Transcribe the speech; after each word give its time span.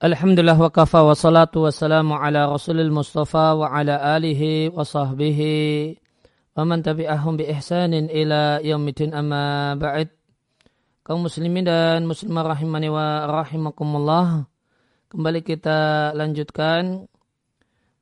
Alhamdulillah 0.00 0.56
wa 0.56 0.72
kafa 0.72 1.04
wa 1.04 1.12
salatu 1.12 1.68
wa 1.68 1.68
salamu 1.68 2.16
ala 2.16 2.48
rasulil 2.48 2.88
mustafa 2.88 3.52
wa 3.52 3.68
ala 3.68 4.16
alihi 4.16 4.72
wa 4.72 4.80
sahbihi 4.80 5.92
wa 6.56 6.64
man 6.64 6.80
tabi'ahum 6.80 7.36
bi 7.36 7.44
ihsanin 7.44 8.08
ila 8.08 8.64
yaumidin 8.64 9.12
amma 9.12 9.76
ba'id 9.76 10.08
kaum 11.04 11.28
muslimin 11.28 11.68
dan 11.68 12.08
muslimah 12.08 12.48
rahimani 12.48 12.88
wa 12.88 13.28
rahimakumullah 13.28 14.48
kembali 15.12 15.44
kita 15.44 16.16
lanjutkan 16.16 17.04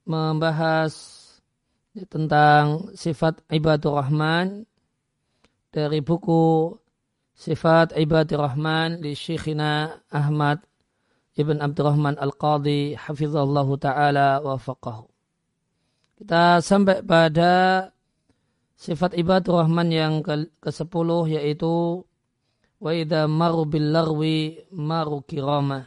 membahas 0.06 0.94
tentang 2.06 2.94
sifat 2.94 3.42
ibadur 3.50 3.98
rahman 3.98 4.70
dari 5.74 5.98
buku 5.98 6.78
sifat 7.34 7.98
ibadur 7.98 8.46
rahman 8.46 9.02
di 9.02 9.18
Syekhina 9.18 9.98
Ahmad 10.14 10.62
Ibn 11.38 11.62
Abdurrahman 11.62 12.18
Al-Qadhi 12.18 12.98
hafizallahu 12.98 13.78
taala 13.78 14.42
wa 14.42 14.58
faqahu. 14.58 15.06
Kita 16.18 16.58
sampai 16.58 17.06
pada 17.06 17.86
sifat 18.74 19.14
ibadur 19.14 19.62
rahman 19.62 19.94
yang 19.94 20.18
ke-10 20.18 20.90
ke 20.90 21.30
yaitu 21.38 22.02
wa 22.82 22.90
idza 22.90 23.30
maru 23.30 23.70
bil 23.70 23.94
larwi 23.94 24.66
maru 24.74 25.22
kirama. 25.22 25.86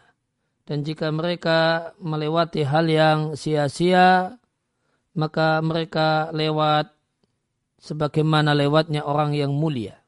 Dan 0.64 0.88
jika 0.88 1.12
mereka 1.12 1.92
melewati 2.00 2.64
hal 2.64 2.88
yang 2.88 3.20
sia-sia 3.36 4.40
maka 5.12 5.60
mereka 5.60 6.32
lewat 6.32 6.96
sebagaimana 7.76 8.56
lewatnya 8.56 9.04
orang 9.04 9.36
yang 9.36 9.52
mulia. 9.52 10.00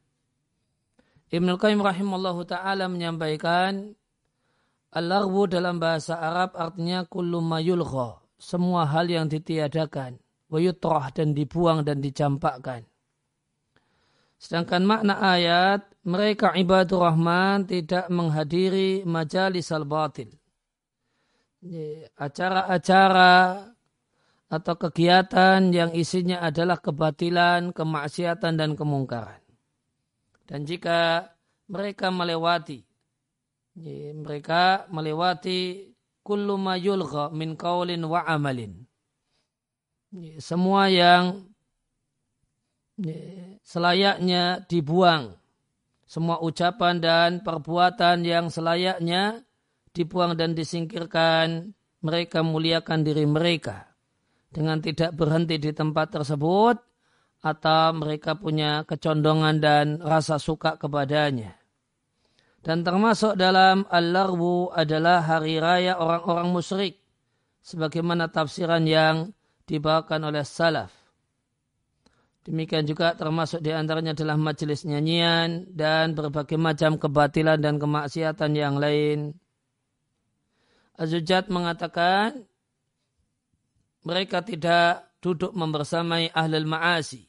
Ibnu 1.34 1.60
Qayyim 1.60 1.84
rahimallahu 1.84 2.48
taala 2.48 2.88
menyampaikan 2.88 3.98
Al-larwu 4.94 5.50
dalam 5.50 5.82
bahasa 5.82 6.22
Arab 6.22 6.54
artinya 6.54 7.02
kullu 7.10 7.42
mayulgha, 7.42 8.22
semua 8.38 8.86
hal 8.86 9.10
yang 9.10 9.26
ditiadakan, 9.26 10.22
wayutrah 10.54 11.10
dan 11.10 11.34
dibuang 11.34 11.82
dan 11.82 11.98
dicampakkan. 11.98 12.86
Sedangkan 14.38 14.86
makna 14.86 15.18
ayat, 15.18 15.82
mereka 16.06 16.54
ibadur 16.54 17.10
rahman 17.10 17.66
tidak 17.66 18.06
menghadiri 18.14 19.02
majalis 19.02 19.74
al-batil. 19.74 20.30
Acara-acara 22.20 23.66
atau 24.52 24.76
kegiatan 24.78 25.74
yang 25.74 25.90
isinya 25.98 26.46
adalah 26.46 26.78
kebatilan, 26.78 27.74
kemaksiatan, 27.74 28.62
dan 28.62 28.78
kemungkaran. 28.78 29.42
Dan 30.46 30.70
jika 30.70 31.34
mereka 31.72 32.14
melewati 32.14 32.93
mereka 33.74 34.86
melewati 34.94 35.90
kullu 36.22 36.56
ma 36.62 36.78
yulgha 36.78 37.34
min 37.34 37.58
qaulin 37.58 38.06
wa 38.06 38.22
amalin. 38.22 38.86
Semua 40.38 40.94
yang 40.94 41.50
selayaknya 43.66 44.62
dibuang. 44.70 45.34
Semua 46.06 46.38
ucapan 46.46 47.02
dan 47.02 47.30
perbuatan 47.42 48.22
yang 48.22 48.54
selayaknya 48.54 49.42
dibuang 49.90 50.38
dan 50.38 50.54
disingkirkan. 50.54 51.74
Mereka 52.04 52.46
muliakan 52.46 53.02
diri 53.02 53.26
mereka. 53.26 53.90
Dengan 54.54 54.78
tidak 54.86 55.18
berhenti 55.18 55.58
di 55.58 55.74
tempat 55.74 56.14
tersebut. 56.14 56.78
Atau 57.42 57.98
mereka 57.98 58.38
punya 58.38 58.86
kecondongan 58.86 59.60
dan 59.60 59.86
rasa 60.00 60.38
suka 60.38 60.78
kepadanya 60.78 61.63
dan 62.64 62.80
termasuk 62.88 63.36
dalam 63.36 63.84
Al-Larwu 63.92 64.72
adalah 64.72 65.20
hari 65.20 65.60
raya 65.60 66.00
orang-orang 66.00 66.48
musyrik. 66.48 66.96
Sebagaimana 67.64 68.28
tafsiran 68.32 68.84
yang 68.84 69.32
dibawakan 69.68 70.32
oleh 70.32 70.44
salaf. 70.44 70.92
Demikian 72.44 72.84
juga 72.84 73.16
termasuk 73.16 73.64
di 73.64 73.72
antaranya 73.72 74.12
adalah 74.12 74.36
majelis 74.36 74.84
nyanyian 74.84 75.72
dan 75.72 76.12
berbagai 76.12 76.60
macam 76.60 77.00
kebatilan 77.00 77.56
dan 77.56 77.80
kemaksiatan 77.80 78.52
yang 78.52 78.76
lain. 78.76 79.32
Azujat 81.00 81.48
mengatakan 81.48 82.44
mereka 84.04 84.44
tidak 84.44 85.08
duduk 85.24 85.56
membersamai 85.56 86.36
ahlul 86.36 86.68
ma'asi. 86.68 87.24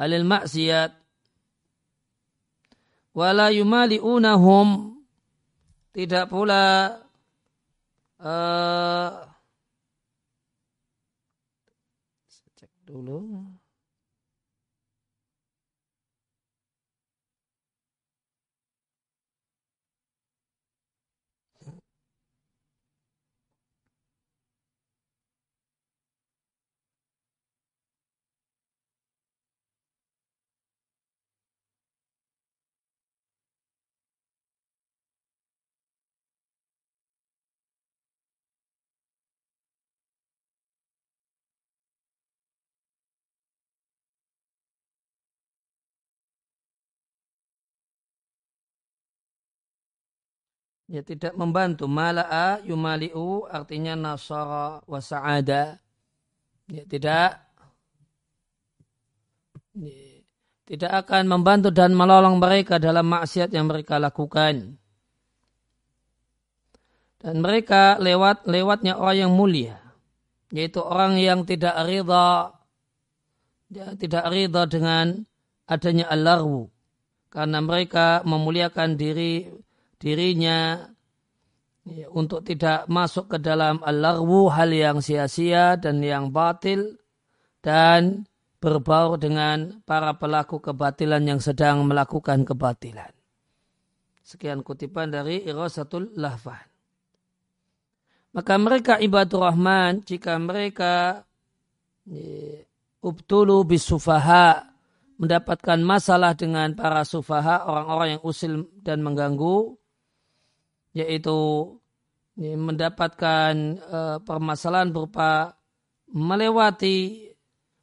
Ahlul 0.00 0.24
maksiat 0.24 1.05
wala 3.16 3.48
yumali'unahum. 3.48 4.92
Tidak 5.96 6.28
pula 6.28 6.92
uh, 8.20 9.10
cek 12.60 12.72
dulu 12.84 13.48
ya 50.86 51.02
tidak 51.02 51.34
membantu. 51.34 51.86
Mala'a 51.86 52.62
yumali'u 52.62 53.46
artinya 53.46 53.94
nasara 53.94 54.82
wa 54.86 55.00
sa'ada. 55.02 55.78
Ya 56.66 56.82
tidak. 56.86 57.42
Ya, 59.76 60.24
tidak 60.66 60.92
akan 61.06 61.30
membantu 61.30 61.70
dan 61.70 61.94
menolong 61.94 62.42
mereka 62.42 62.82
dalam 62.82 63.06
maksiat 63.06 63.54
yang 63.54 63.70
mereka 63.70 64.02
lakukan. 64.02 64.74
Dan 67.22 67.42
mereka 67.42 67.98
lewat 67.98 68.46
lewatnya 68.46 68.98
orang 68.98 69.26
yang 69.26 69.32
mulia 69.34 69.86
yaitu 70.54 70.78
orang 70.82 71.18
yang 71.18 71.42
tidak 71.42 71.74
ridha. 71.86 72.54
Ya, 73.66 73.98
tidak 73.98 74.30
ridha 74.30 74.62
dengan 74.70 75.26
adanya 75.66 76.06
al 76.06 76.22
karena 77.26 77.58
mereka 77.58 78.22
memuliakan 78.22 78.94
diri 78.94 79.50
dirinya 79.96 80.88
ya, 81.86 82.06
untuk 82.12 82.44
tidak 82.44 82.88
masuk 82.90 83.36
ke 83.36 83.38
dalam 83.40 83.80
al-larwu 83.80 84.52
hal 84.52 84.70
yang 84.72 84.98
sia-sia 85.00 85.76
dan 85.80 86.02
yang 86.04 86.30
batil 86.34 87.00
dan 87.64 88.26
berbaur 88.60 89.20
dengan 89.20 89.84
para 89.84 90.16
pelaku 90.16 90.58
kebatilan 90.58 91.22
yang 91.22 91.40
sedang 91.40 91.84
melakukan 91.84 92.42
kebatilan. 92.42 93.12
Sekian 94.26 94.66
kutipan 94.66 95.14
dari 95.14 95.46
Irasatul 95.46 96.18
Lahfan. 96.18 96.66
Maka 98.34 98.54
mereka 98.60 99.00
ibadur 99.00 99.48
rahman 99.48 100.04
jika 100.04 100.36
mereka 100.36 101.24
ya, 102.04 102.60
ubtulu 103.00 103.64
bisufaha 103.64 104.76
mendapatkan 105.16 105.80
masalah 105.80 106.36
dengan 106.36 106.76
para 106.76 107.06
sufaha 107.08 107.64
orang-orang 107.64 108.18
yang 108.18 108.22
usil 108.26 108.68
dan 108.84 109.00
mengganggu 109.00 109.78
yaitu 110.96 111.36
mendapatkan 112.36 113.52
uh, 113.84 114.16
permasalahan 114.24 114.88
berupa 114.88 115.60
melewati 116.08 117.28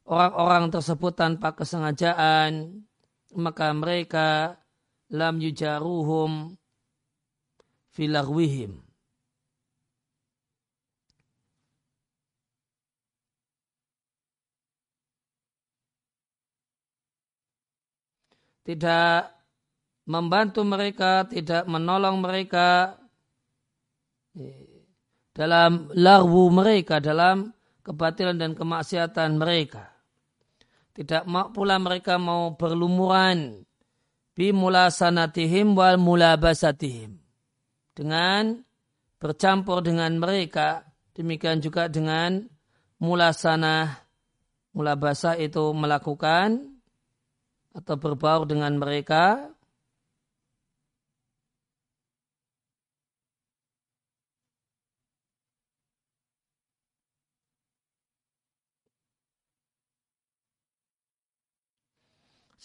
orang-orang 0.10 0.74
tersebut 0.74 1.14
tanpa 1.14 1.54
kesengajaan 1.54 2.82
maka 3.38 3.70
mereka 3.74 4.58
lam 5.14 5.38
yujaruhum 5.38 6.58
filarwihim 7.94 8.82
tidak 18.64 19.34
membantu 20.04 20.64
mereka, 20.64 21.28
tidak 21.28 21.68
menolong 21.68 22.20
mereka 22.24 23.00
dalam 25.34 25.90
larwu 25.98 26.54
mereka, 26.54 27.02
dalam 27.02 27.50
kebatilan 27.82 28.38
dan 28.38 28.54
kemaksiatan 28.54 29.36
mereka. 29.36 29.90
Tidak 30.94 31.26
pula 31.52 31.82
mereka 31.82 32.22
mau 32.22 32.54
berlumuran 32.54 33.66
bi 34.38 34.54
mulasanatihim 34.54 35.74
wal 35.74 35.98
mulabasatihim 35.98 37.18
dengan 37.98 38.62
bercampur 39.18 39.82
dengan 39.82 40.14
mereka. 40.22 40.86
Demikian 41.14 41.62
juga 41.62 41.90
sana 41.90 42.50
mulasana 42.98 43.90
mula 44.74 44.98
bahasa 44.98 45.38
itu 45.38 45.74
melakukan 45.74 46.78
atau 47.74 47.96
berbaur 47.98 48.46
dengan 48.50 48.74
mereka 48.78 49.50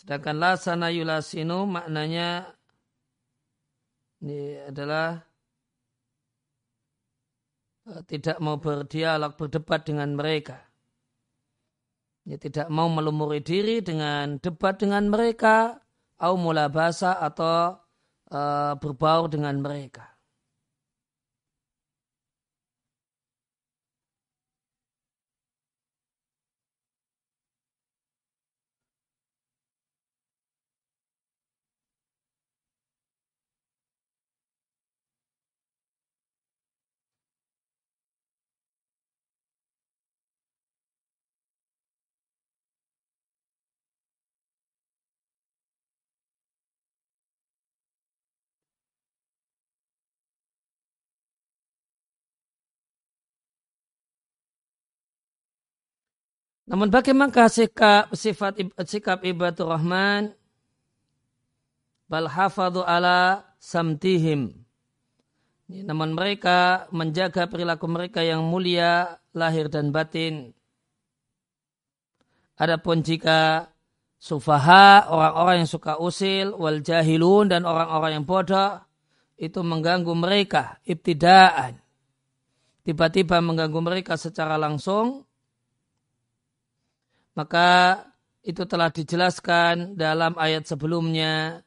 Sedangkan 0.09 0.41
lasana 0.41 0.89
yulasinu 0.89 1.69
maknanya 1.69 2.49
ini 4.25 4.57
adalah 4.57 5.21
e, 7.85 7.93
tidak 8.09 8.41
mau 8.41 8.57
berdialog, 8.57 9.37
berdebat 9.37 9.85
dengan 9.85 10.17
mereka. 10.17 10.65
Ya, 12.25 12.41
tidak 12.41 12.73
mau 12.73 12.89
melumuri 12.89 13.45
diri 13.45 13.85
dengan 13.85 14.41
debat 14.41 14.81
dengan 14.81 15.13
mereka, 15.13 15.77
au 16.17 16.41
mula 16.41 16.73
bahasa 16.73 17.13
atau 17.21 17.77
uh, 18.33 18.81
berbaur 18.81 19.29
dengan 19.29 19.61
mereka. 19.61 20.18
Namun 56.69 56.93
bagaimana 56.93 57.49
sikap 57.49 58.13
sifat 58.13 58.61
sikap 58.85 59.25
ibadur 59.25 59.73
rahman 59.73 60.37
bal 62.05 62.29
hafadhu 62.29 62.85
ala 62.85 63.49
samtihim. 63.57 64.53
Namun 65.69 66.17
mereka 66.17 66.89
menjaga 66.93 67.45
perilaku 67.45 67.85
mereka 67.89 68.25
yang 68.25 68.41
mulia 68.45 69.21
lahir 69.37 69.69
dan 69.69 69.93
batin. 69.93 70.57
Adapun 72.57 73.05
jika 73.05 73.69
sufaha, 74.17 75.13
orang-orang 75.13 75.63
yang 75.63 75.71
suka 75.71 76.01
usil, 76.01 76.57
wal 76.57 76.81
jahilun 76.81 77.53
dan 77.53 77.69
orang-orang 77.69 78.19
yang 78.19 78.25
bodoh, 78.25 78.81
itu 79.37 79.61
mengganggu 79.61 80.11
mereka, 80.17 80.81
ibtidaan. 80.89 81.79
Tiba-tiba 82.83 83.39
mengganggu 83.45 83.79
mereka 83.85 84.17
secara 84.17 84.57
langsung, 84.57 85.28
maka 87.39 88.03
itu 88.43 88.67
telah 88.67 88.91
dijelaskan 88.91 89.95
dalam 89.95 90.35
ayat 90.35 90.67
sebelumnya 90.67 91.63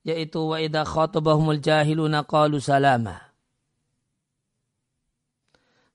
yaitu 0.00 0.40
wa 0.40 0.56
idza 0.56 0.88
khatabahumul 0.88 1.60
jahiluna 1.60 2.24
qalu 2.24 2.56
salama. 2.64 3.20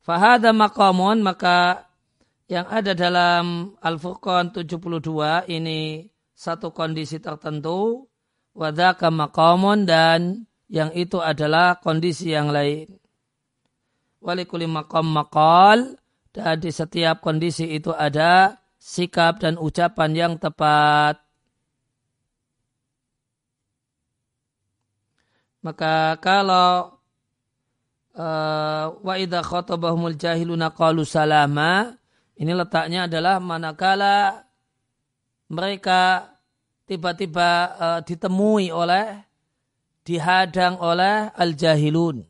Fahada 0.05 0.53
maqamun 0.53 1.25
maka 1.25 1.89
yang 2.47 2.69
ada 2.69 2.95
dalam 2.95 3.75
Al-Furqan 3.81 4.55
72 4.55 5.49
ini 5.51 6.07
satu 6.31 6.71
kondisi 6.71 7.17
tertentu 7.19 8.05
wadaka 8.55 9.11
maqamun 9.11 9.83
dan 9.83 10.45
yang 10.71 10.95
itu 10.95 11.19
adalah 11.19 11.81
kondisi 11.81 12.31
yang 12.31 12.53
lain. 12.53 12.87
Walikuli 14.23 14.69
maqam 14.69 15.11
maqal 15.11 15.99
dan 16.31 16.55
di 16.61 16.71
setiap 16.71 17.19
kondisi 17.19 17.67
itu 17.75 17.91
ada 17.91 18.55
sikap 18.87 19.43
dan 19.43 19.59
ucapan 19.59 20.11
yang 20.15 20.33
tepat. 20.39 21.19
Maka 25.59 26.15
kalau 26.23 26.95
uh, 28.15 28.85
wa 28.95 29.13
idza 29.19 29.43
khatabahumul 29.43 30.15
jahiluna 30.15 30.71
qalu 30.71 31.03
salama 31.03 31.99
ini 32.39 32.55
letaknya 32.55 33.11
adalah 33.11 33.43
manakala 33.43 34.47
mereka 35.51 36.31
tiba-tiba 36.87 37.49
uh, 37.75 37.99
ditemui 38.07 38.71
oleh 38.71 39.19
dihadang 40.07 40.79
oleh 40.79 41.27
al-jahilun. 41.35 42.23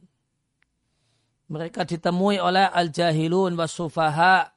Mereka 1.54 1.86
ditemui 1.86 2.42
oleh 2.42 2.66
al-jahilun 2.66 3.54
wasufaha 3.54 4.57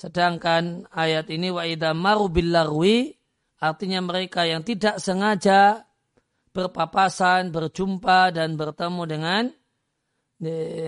Sedangkan 0.00 0.88
ayat 0.88 1.28
ini 1.28 1.52
wa 1.52 1.60
maru 1.92 2.32
artinya 3.60 4.00
mereka 4.00 4.48
yang 4.48 4.64
tidak 4.64 4.96
sengaja 4.96 5.84
berpapasan, 6.56 7.52
berjumpa 7.52 8.32
dan 8.32 8.56
bertemu 8.56 9.02
dengan 9.04 9.42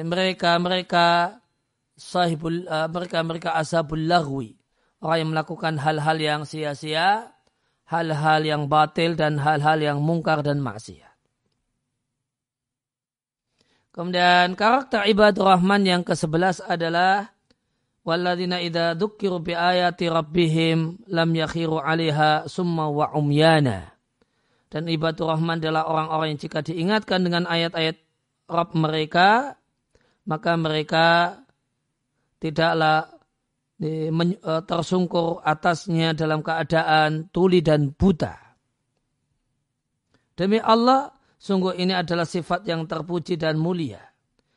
mereka-mereka 0.08 1.36
sahibul 1.92 2.64
mereka-mereka 2.64 3.52
ashabul 3.52 4.00
lagwi. 4.08 4.56
Orang 5.04 5.18
yang 5.20 5.30
melakukan 5.36 5.76
hal-hal 5.76 6.16
yang 6.16 6.42
sia-sia, 6.48 7.36
hal-hal 7.92 8.40
yang 8.48 8.72
batil 8.72 9.12
dan 9.12 9.36
hal-hal 9.36 9.76
yang 9.76 10.00
mungkar 10.00 10.40
dan 10.40 10.64
maksiat. 10.64 11.12
Kemudian 13.92 14.56
karakter 14.56 15.04
ibadah 15.04 15.52
rahman 15.52 15.84
yang 15.84 16.00
ke-11 16.00 16.64
adalah 16.64 17.31
Walladzina 18.02 18.58
idza 18.58 18.98
dzukkiru 18.98 19.38
bi 19.46 19.54
ayati 19.54 20.10
rabbihim 20.10 21.06
lam 21.06 21.30
yakhiru 21.38 21.78
'alaiha 21.78 22.50
summa 22.50 22.90
wa 22.90 23.14
umyana. 23.14 23.94
Dan 24.66 24.90
ibadur 24.90 25.30
rahman 25.30 25.62
adalah 25.62 25.86
orang-orang 25.86 26.34
yang 26.34 26.40
jika 26.40 26.64
diingatkan 26.64 27.22
dengan 27.22 27.44
ayat-ayat 27.46 28.00
Rabb 28.48 28.72
mereka, 28.74 29.54
maka 30.26 30.56
mereka 30.56 31.06
tidaklah 32.42 33.06
e, 33.78 34.10
tersungkur 34.66 35.44
atasnya 35.44 36.16
dalam 36.16 36.40
keadaan 36.40 37.30
tuli 37.30 37.62
dan 37.62 37.92
buta. 37.94 38.34
Demi 40.32 40.58
Allah, 40.58 41.12
sungguh 41.36 41.76
ini 41.76 41.92
adalah 41.92 42.24
sifat 42.24 42.64
yang 42.66 42.88
terpuji 42.88 43.36
dan 43.36 43.60
mulia. 43.60 44.00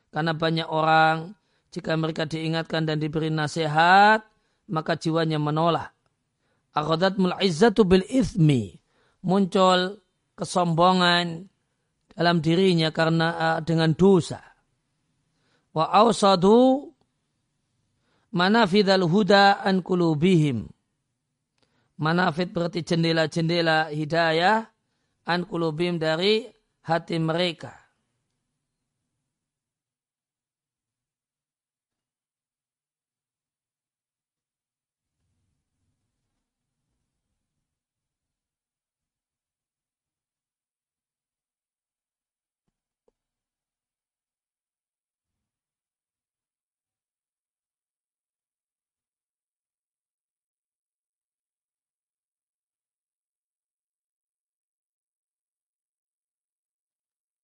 Karena 0.10 0.32
banyak 0.32 0.66
orang 0.72 1.36
jika 1.76 1.92
mereka 2.00 2.24
diingatkan 2.24 2.88
dan 2.88 3.04
diberi 3.04 3.28
nasihat, 3.28 4.24
maka 4.72 4.96
jiwanya 4.96 5.36
menolak. 5.44 5.92
Akhadat 6.72 7.20
izzatu 7.44 7.84
bil 7.84 8.08
ithmi. 8.08 8.80
Muncul 9.28 10.00
kesombongan 10.40 11.52
dalam 12.16 12.40
dirinya 12.40 12.96
karena 12.96 13.28
uh, 13.36 13.60
dengan 13.60 13.92
dosa. 13.92 14.40
Wa 15.76 15.92
awsadu 15.92 16.88
manafidal 18.32 19.04
huda 19.04 19.60
an 19.60 19.84
kulubihim. 19.84 20.72
Manafid 22.00 22.56
berarti 22.56 22.88
jendela-jendela 22.88 23.92
hidayah 23.92 24.68
an 25.28 25.44
kulubihim 25.44 26.00
dari 26.00 26.48
hati 26.88 27.20
mereka. 27.20 27.85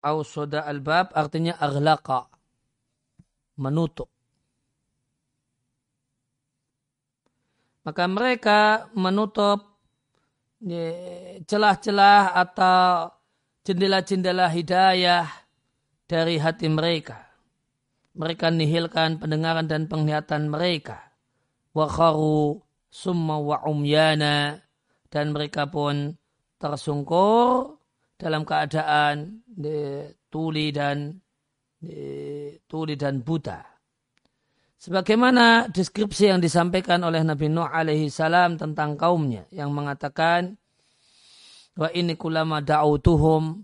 Ausoda 0.01 0.65
al-bab 0.65 1.13
artinya 1.13 1.57
aghlaqa. 1.61 2.25
Menutup. 3.61 4.09
Maka 7.81 8.03
mereka 8.05 8.89
menutup 8.93 9.77
celah-celah 11.45 12.37
atau 12.37 13.09
jendela-jendela 13.65 14.49
hidayah 14.49 15.25
dari 16.05 16.37
hati 16.37 16.69
mereka. 16.69 17.17
Mereka 18.13 18.53
nihilkan 18.53 19.17
pendengaran 19.17 19.65
dan 19.65 19.89
penglihatan 19.89 20.49
mereka. 20.49 21.13
Wa 21.73 21.89
kharu 21.89 22.61
summa 22.89 23.41
wa 23.41 23.57
umyana. 23.65 24.61
Dan 25.11 25.33
mereka 25.33 25.65
pun 25.67 26.15
tersungkur 26.61 27.80
dalam 28.21 28.45
keadaan 28.45 29.41
de, 29.49 30.05
tuli 30.29 30.69
dan 30.69 31.17
de, 31.81 32.61
tuli 32.69 32.93
dan 32.93 33.25
buta. 33.25 33.65
Sebagaimana 34.81 35.69
deskripsi 35.73 36.29
yang 36.29 36.41
disampaikan 36.41 37.01
oleh 37.01 37.25
Nabi 37.25 37.49
Nuh 37.49 37.65
alaihi 37.65 38.13
salam 38.13 38.57
tentang 38.57 38.97
kaumnya 38.97 39.45
yang 39.49 39.73
mengatakan 39.73 40.57
wa 41.77 41.89
ini 41.93 42.17
kulama 42.17 42.61
da'utuhum 42.61 43.61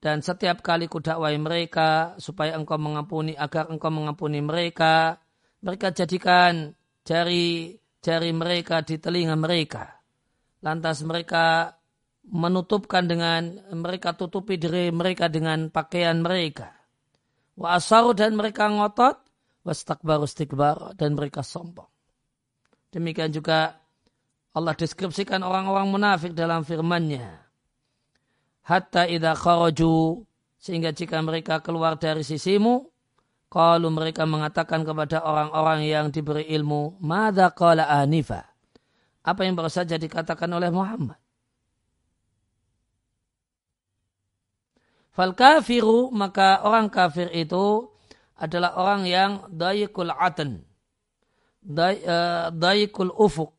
dan 0.00 0.20
setiap 0.20 0.60
kali 0.64 0.88
kudakwai 0.88 1.36
mereka 1.40 2.16
supaya 2.16 2.56
engkau 2.56 2.80
mengampuni 2.80 3.36
agar 3.36 3.68
engkau 3.68 3.92
mengampuni 3.92 4.40
mereka 4.40 5.20
mereka 5.60 5.92
jadikan 5.92 6.72
jari 7.04 7.76
jari 8.00 8.30
mereka 8.32 8.80
di 8.80 8.96
telinga 8.96 9.36
mereka 9.36 10.00
lantas 10.64 11.04
mereka 11.04 11.76
menutupkan 12.26 13.06
dengan 13.06 13.62
mereka 13.70 14.18
tutupi 14.18 14.58
diri 14.58 14.90
mereka 14.90 15.30
dengan 15.30 15.70
pakaian 15.70 16.18
mereka. 16.18 16.74
Wa 17.54 17.78
asaru 17.78 18.12
dan 18.12 18.34
mereka 18.34 18.66
ngotot 18.68 19.16
wastakbaru 19.62 20.26
istikbar 20.26 20.94
dan 20.98 21.14
mereka 21.14 21.46
sombong. 21.46 21.88
Demikian 22.90 23.30
juga 23.30 23.78
Allah 24.56 24.74
deskripsikan 24.74 25.44
orang-orang 25.44 25.86
munafik 25.88 26.32
dalam 26.32 26.64
firman-Nya. 26.66 27.44
Hatta 28.66 29.06
idha 29.06 29.36
kharaju 29.38 30.26
sehingga 30.58 30.90
jika 30.90 31.22
mereka 31.22 31.62
keluar 31.62 31.94
dari 31.94 32.26
sisimu 32.26 32.90
kalau 33.46 33.94
mereka 33.94 34.26
mengatakan 34.26 34.82
kepada 34.82 35.22
orang-orang 35.22 35.86
yang 35.86 36.06
diberi 36.10 36.50
ilmu 36.50 36.98
madza 36.98 37.54
qala 37.54 37.86
anifa? 37.86 38.42
Apa 39.22 39.46
yang 39.46 39.54
baru 39.54 39.70
saja 39.70 39.94
dikatakan 39.98 40.50
oleh 40.50 40.70
Muhammad 40.70 41.25
fal 45.16 45.32
kafiru 45.32 46.12
maka 46.12 46.60
orang 46.60 46.92
kafir 46.92 47.32
itu 47.32 47.88
adalah 48.36 48.76
orang 48.76 49.08
yang 49.08 49.32
dayikul 49.48 50.12
atan 50.12 50.60
uh, 51.64 52.52
dayikul 52.52 53.10
ufuk. 53.16 53.56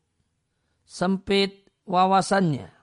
Sempit 0.88 1.68
wawasannya 1.84 2.77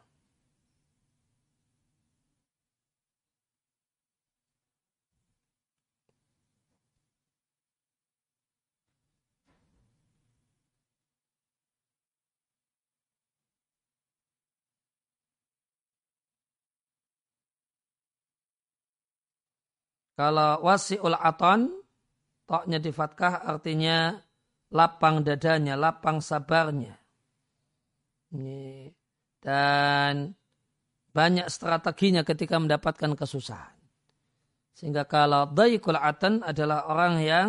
Kalau 20.15 20.63
wasi'ul 20.63 21.19
aton, 21.19 21.75
toknya 22.47 22.79
di 22.79 22.95
fatkah 22.95 23.43
artinya 23.43 24.15
lapang 24.71 25.27
dadanya, 25.27 25.75
lapang 25.75 26.23
sabarnya. 26.23 26.95
Dan 29.43 30.35
banyak 31.15 31.47
strateginya 31.47 32.27
ketika 32.27 32.59
mendapatkan 32.59 33.15
kesusahan. 33.15 33.75
Sehingga 34.75 35.07
kalau 35.07 35.47
daikul 35.51 35.95
atan 35.95 36.43
adalah 36.43 36.91
orang 36.91 37.15
yang 37.23 37.49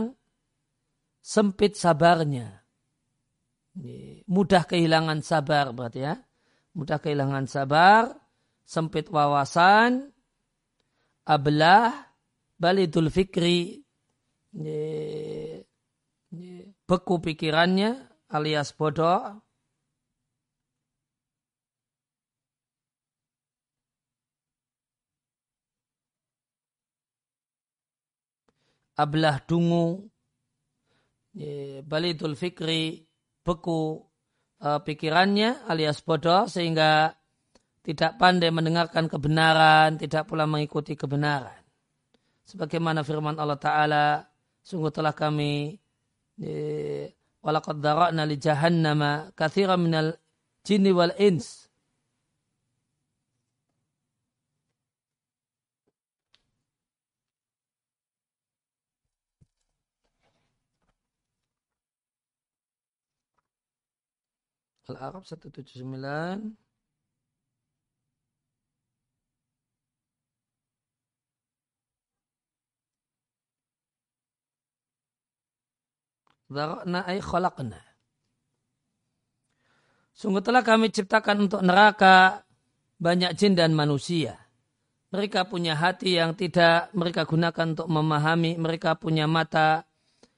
sempit 1.26 1.74
sabarnya. 1.74 2.62
Mudah 4.30 4.70
kehilangan 4.70 5.26
sabar 5.26 5.74
berarti 5.74 6.06
ya. 6.06 6.22
Mudah 6.78 7.02
kehilangan 7.02 7.50
sabar, 7.50 8.14
sempit 8.62 9.10
wawasan, 9.10 10.14
ablah, 11.26 12.14
balidul 12.56 13.12
fikri 13.12 13.84
beku 16.88 17.16
pikirannya 17.20 17.90
alias 18.32 18.72
bodoh. 18.76 19.44
Ablah 28.96 29.44
dungu 29.44 30.08
balidul 31.84 32.40
fikri 32.40 33.04
beku 33.44 34.00
uh, 34.64 34.80
pikirannya 34.80 35.68
alias 35.68 36.00
bodoh 36.00 36.48
sehingga 36.48 37.12
tidak 37.84 38.18
pandai 38.18 38.50
mendengarkan 38.50 39.12
kebenaran, 39.12 40.00
tidak 40.00 40.26
pula 40.32 40.48
mengikuti 40.48 40.96
kebenaran 40.96 41.65
sebagaimana 42.46 43.02
firman 43.02 43.36
Allah 43.42 43.58
Ta'ala 43.58 44.06
sungguh 44.62 44.94
telah 44.94 45.14
kami 45.14 45.78
walaqad 47.42 47.78
dara'na 47.82 48.24
li 48.26 48.38
jahannama 48.38 49.34
katsiran 49.34 49.82
minal 49.82 50.18
jinni 50.66 50.94
wal 50.94 51.14
ins. 51.18 51.66
Al-Arab 64.86 65.26
179 65.26 66.65
Zarokna 76.56 77.04
ay 77.04 77.20
khalaqna. 77.20 77.84
Sungguh 80.16 80.40
telah 80.40 80.64
kami 80.64 80.88
ciptakan 80.96 81.52
untuk 81.52 81.60
neraka 81.60 82.48
banyak 82.96 83.36
jin 83.36 83.60
dan 83.60 83.76
manusia. 83.76 84.40
Mereka 85.12 85.52
punya 85.52 85.76
hati 85.76 86.16
yang 86.16 86.32
tidak 86.40 86.96
mereka 86.96 87.28
gunakan 87.28 87.76
untuk 87.76 87.92
memahami. 87.92 88.56
Mereka 88.56 88.96
punya 88.96 89.28
mata 89.28 89.84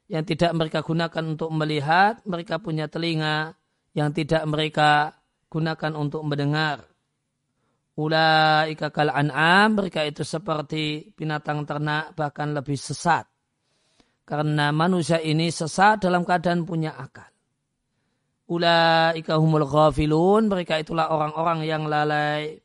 yang 0.09 0.25
tidak 0.25 0.57
mereka 0.57 0.81
gunakan 0.81 1.37
untuk 1.37 1.53
melihat. 1.53 2.25
Mereka 2.25 2.57
punya 2.57 2.89
telinga 2.89 3.53
yang 3.93 4.09
tidak 4.09 4.41
mereka 4.49 5.13
gunakan 5.53 5.93
untuk 5.93 6.25
mendengar. 6.25 6.81
Ulaika 7.97 8.93
kal 8.93 9.09
an'am, 9.09 9.73
mereka 9.73 10.05
itu 10.05 10.21
seperti 10.21 11.13
binatang 11.17 11.65
ternak 11.65 12.13
bahkan 12.13 12.53
lebih 12.53 12.77
sesat. 12.77 13.25
Karena 14.27 14.75
manusia 14.75 15.23
ini 15.23 15.47
sesat 15.47 16.03
dalam 16.03 16.27
keadaan 16.27 16.67
punya 16.67 16.91
akal. 16.99 17.31
Ulaika 18.51 19.39
humul 19.39 19.63
ghafilun. 19.63 20.51
Mereka 20.51 20.83
itulah 20.83 21.07
orang-orang 21.07 21.63
yang 21.63 21.87
lalai. 21.87 22.59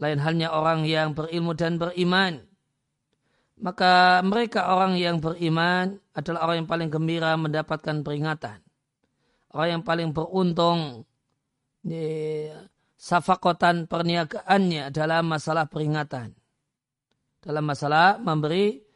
Lain 0.00 0.18
halnya 0.24 0.48
orang 0.48 0.88
yang 0.88 1.12
berilmu 1.12 1.52
dan 1.52 1.76
beriman. 1.76 2.48
Maka 3.60 4.24
mereka 4.24 4.72
orang 4.72 4.96
yang 4.96 5.20
beriman 5.20 6.00
adalah 6.16 6.48
orang 6.48 6.64
yang 6.64 6.70
paling 6.70 6.88
gembira 6.88 7.36
mendapatkan 7.36 8.00
peringatan. 8.00 8.64
Orang 9.52 9.68
yang 9.68 9.82
paling 9.84 10.16
beruntung 10.16 11.04
safakotan 12.96 13.84
perniagaannya 13.84 14.88
dalam 14.96 15.28
masalah 15.28 15.68
peringatan. 15.68 16.32
Dalam 17.44 17.64
masalah 17.68 18.16
memberi 18.16 18.87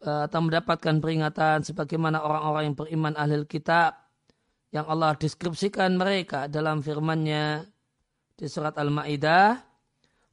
atau 0.00 0.40
mendapatkan 0.40 0.96
peringatan 0.96 1.60
sebagaimana 1.60 2.24
orang-orang 2.24 2.72
yang 2.72 2.76
beriman 2.76 3.14
ahli 3.20 3.44
kitab 3.44 4.00
yang 4.72 4.88
Allah 4.88 5.12
deskripsikan 5.18 5.98
mereka 6.00 6.48
dalam 6.48 6.80
firman-Nya 6.80 7.68
di 8.38 8.46
surat 8.48 8.72
Al-Maidah. 8.80 9.60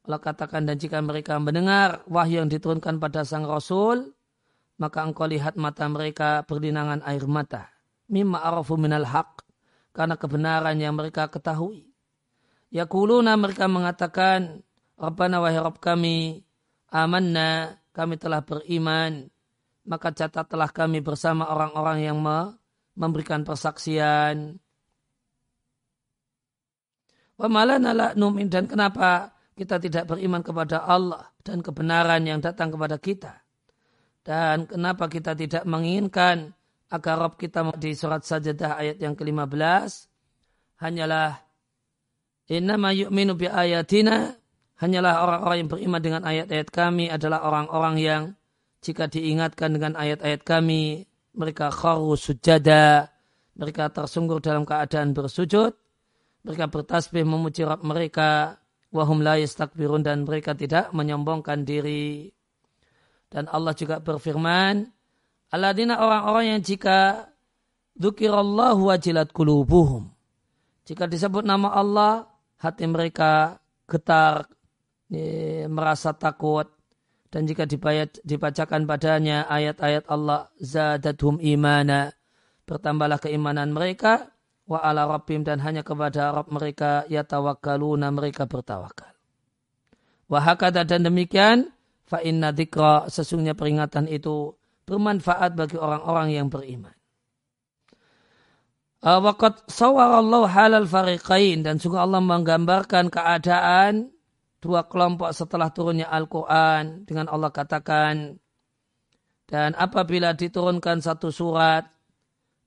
Allah 0.08 0.20
katakan 0.24 0.64
dan 0.64 0.80
jika 0.80 1.04
mereka 1.04 1.36
mendengar 1.36 2.00
wahyu 2.08 2.40
yang 2.40 2.48
diturunkan 2.48 2.96
pada 2.96 3.28
sang 3.28 3.44
Rasul 3.44 4.08
maka 4.78 5.04
engkau 5.04 5.26
lihat 5.26 5.58
mata 5.58 5.84
mereka 5.90 6.46
berdinangan 6.46 7.02
air 7.04 7.26
mata. 7.28 7.68
Mimma 8.08 8.40
arafu 8.40 8.80
minal 8.80 9.04
haq 9.04 9.44
karena 9.92 10.16
kebenaran 10.16 10.78
yang 10.80 10.96
mereka 10.96 11.28
ketahui. 11.28 11.92
Yakuluna 12.72 13.36
mereka 13.36 13.68
mengatakan 13.68 14.64
Rabbana 14.96 15.44
wahai 15.44 15.60
Rabb 15.60 15.82
kami 15.82 16.46
amanna 16.88 17.76
kami 17.92 18.16
telah 18.16 18.40
beriman 18.46 19.28
maka 19.88 20.12
catatlah 20.12 20.68
kami 20.68 21.00
bersama 21.00 21.48
orang-orang 21.48 22.04
yang 22.04 22.20
memberikan 22.92 23.40
persaksian. 23.42 24.60
Dan 27.38 28.64
kenapa 28.68 29.32
kita 29.56 29.80
tidak 29.80 30.04
beriman 30.06 30.44
kepada 30.44 30.84
Allah 30.84 31.32
dan 31.40 31.64
kebenaran 31.64 32.22
yang 32.28 32.44
datang 32.44 32.68
kepada 32.68 33.00
kita. 33.00 33.40
Dan 34.20 34.68
kenapa 34.68 35.08
kita 35.08 35.32
tidak 35.32 35.64
menginginkan 35.64 36.52
agar 36.92 37.16
Rob 37.16 37.40
kita 37.40 37.64
di 37.80 37.96
surat 37.96 38.24
sajadah 38.24 38.80
ayat 38.80 38.96
yang 39.00 39.12
ke-15 39.12 40.08
hanyalah 40.80 41.36
innama 42.48 42.96
yu'minu 42.96 43.36
bi 43.36 43.44
ayatina 43.44 44.32
hanyalah 44.80 45.20
orang-orang 45.20 45.56
yang 45.64 45.70
beriman 45.70 46.00
dengan 46.00 46.22
ayat-ayat 46.24 46.68
kami 46.72 47.12
adalah 47.12 47.44
orang-orang 47.44 47.96
yang 48.00 48.22
jika 48.84 49.10
diingatkan 49.10 49.74
dengan 49.74 49.98
ayat-ayat 49.98 50.42
kami 50.46 51.06
mereka 51.34 51.70
kharu 51.72 52.14
sujada 52.14 53.10
mereka 53.58 53.90
tersunggur 53.90 54.38
dalam 54.38 54.62
keadaan 54.62 55.12
bersujud 55.12 55.74
mereka 56.46 56.64
bertasbih 56.70 57.26
memuji 57.26 57.66
Rabb 57.66 57.82
mereka 57.82 58.60
wahum 58.94 59.20
la 59.20 59.36
yastakbirun 59.36 60.06
dan 60.06 60.24
mereka 60.24 60.54
tidak 60.54 60.94
menyombongkan 60.94 61.66
diri 61.66 62.30
dan 63.28 63.50
Allah 63.50 63.74
juga 63.74 64.00
berfirman 64.00 64.98
Aladina 65.48 65.96
orang-orang 65.96 66.56
yang 66.56 66.60
jika 66.60 67.24
dzukirallahu 67.96 68.92
wajilat 68.92 69.32
kulubuhum. 69.32 70.12
Jika 70.84 71.08
disebut 71.08 71.44
nama 71.44 71.72
Allah, 71.72 72.28
hati 72.60 72.84
mereka 72.84 73.56
getar, 73.88 74.44
merasa 75.68 76.12
takut. 76.12 76.68
Dan 77.28 77.44
jika 77.44 77.68
dibacakan 77.68 78.88
padanya 78.88 79.44
ayat-ayat 79.48 80.08
Allah, 80.08 80.48
zadathum 80.56 81.36
imana. 81.44 82.08
Bertambahlah 82.64 83.20
keimanan 83.20 83.72
mereka, 83.72 84.32
wa 84.68 84.84
ala 84.84 85.08
rabbim 85.08 85.44
dan 85.44 85.60
hanya 85.64 85.80
kepada 85.80 86.32
Rabb 86.36 86.52
mereka 86.52 87.08
yatawakkaluna 87.08 88.12
mereka 88.12 88.44
bertawakal. 88.44 89.12
Wahakada 90.28 90.84
dan 90.84 91.08
demikian, 91.08 91.72
fa 92.04 92.20
inna 92.20 92.52
dzikra 92.52 93.08
sesungguhnya 93.08 93.56
peringatan 93.56 94.04
itu 94.12 94.52
bermanfaat 94.84 95.56
bagi 95.56 95.80
orang-orang 95.80 96.28
yang 96.36 96.48
beriman. 96.52 96.92
Waqat 98.98 99.70
sawarallahu 99.70 100.50
halal 100.50 100.84
fariqain 100.84 101.64
dan 101.64 101.80
sungguh 101.80 102.02
Allah 102.02 102.20
menggambarkan 102.20 103.08
keadaan 103.08 104.10
dua 104.58 104.86
kelompok 104.86 105.30
setelah 105.30 105.70
turunnya 105.70 106.10
Al-Quran 106.10 107.06
dengan 107.06 107.30
Allah 107.30 107.50
katakan 107.54 108.38
dan 109.48 109.72
apabila 109.78 110.36
diturunkan 110.36 111.00
satu 111.00 111.32
surat 111.32 111.88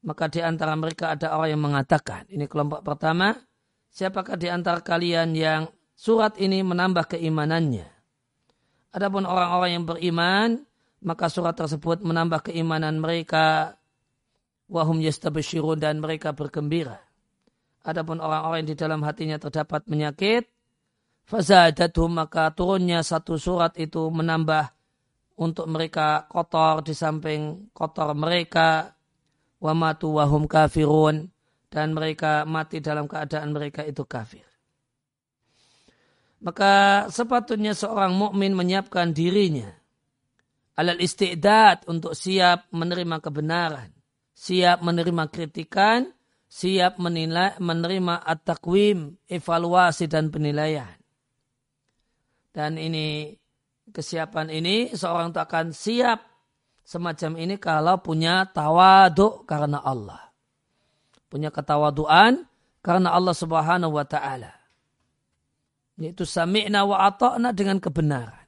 maka 0.02 0.26
di 0.34 0.42
antara 0.42 0.74
mereka 0.74 1.14
ada 1.14 1.38
orang 1.38 1.50
yang 1.54 1.62
mengatakan. 1.62 2.26
Ini 2.26 2.50
kelompok 2.50 2.82
pertama. 2.82 3.38
Siapakah 3.92 4.34
di 4.34 4.50
antara 4.50 4.82
kalian 4.82 5.38
yang 5.38 5.70
surat 5.94 6.42
ini 6.42 6.66
menambah 6.66 7.18
keimanannya? 7.18 7.86
Adapun 8.98 9.24
orang-orang 9.30 9.78
yang 9.78 9.86
beriman 9.86 10.50
maka 11.02 11.30
surat 11.30 11.54
tersebut 11.54 12.02
menambah 12.02 12.50
keimanan 12.50 12.98
mereka. 12.98 13.78
Wahum 14.72 15.04
yastabshirun 15.04 15.84
dan 15.84 16.00
mereka 16.00 16.32
bergembira. 16.32 16.98
Adapun 17.84 18.24
orang-orang 18.24 18.64
yang 18.64 18.70
di 18.72 18.78
dalam 18.80 19.02
hatinya 19.04 19.36
terdapat 19.36 19.84
penyakit, 19.84 20.48
fazadathum 21.32 22.12
maka 22.12 22.52
turunnya 22.52 23.00
satu 23.08 23.40
surat 23.40 23.80
itu 23.80 24.12
menambah 24.12 24.68
untuk 25.40 25.72
mereka 25.72 26.28
kotor 26.28 26.84
di 26.84 26.92
samping 26.92 27.72
kotor 27.72 28.12
mereka 28.12 28.92
wamatu 29.64 30.20
wahum 30.20 30.44
kafirun 30.44 31.32
dan 31.72 31.96
mereka 31.96 32.44
mati 32.44 32.84
dalam 32.84 33.08
keadaan 33.08 33.56
mereka 33.56 33.88
itu 33.88 34.04
kafir. 34.04 34.44
Maka 36.44 37.06
sepatutnya 37.08 37.72
seorang 37.72 38.12
mukmin 38.12 38.52
menyiapkan 38.52 39.16
dirinya 39.16 39.72
alal 40.76 41.00
istidad 41.00 41.80
untuk 41.88 42.18
siap 42.18 42.68
menerima 42.74 43.22
kebenaran, 43.22 43.90
siap 44.34 44.82
menerima 44.82 45.30
kritikan, 45.30 46.10
siap 46.50 46.98
menilai, 46.98 47.56
menerima 47.62 48.26
at-takwim, 48.26 49.16
evaluasi 49.30 50.10
dan 50.10 50.34
penilaian. 50.34 51.01
Dan 52.52 52.76
ini 52.76 53.32
kesiapan 53.92 54.52
ini 54.52 54.92
seorang 54.92 55.32
tak 55.32 55.48
akan 55.52 55.72
siap 55.72 56.20
semacam 56.84 57.32
ini 57.40 57.56
kalau 57.56 58.04
punya 58.04 58.44
tawaduk 58.52 59.48
karena 59.48 59.80
Allah. 59.80 60.32
Punya 61.32 61.48
ketawaduan 61.48 62.44
karena 62.84 63.16
Allah 63.16 63.32
Subhanahu 63.32 63.96
wa 63.96 64.04
taala. 64.04 64.52
Yaitu 65.96 66.28
sami'na 66.28 66.84
wa 66.84 67.08
ata'na 67.08 67.56
dengan 67.56 67.80
kebenaran. 67.80 68.44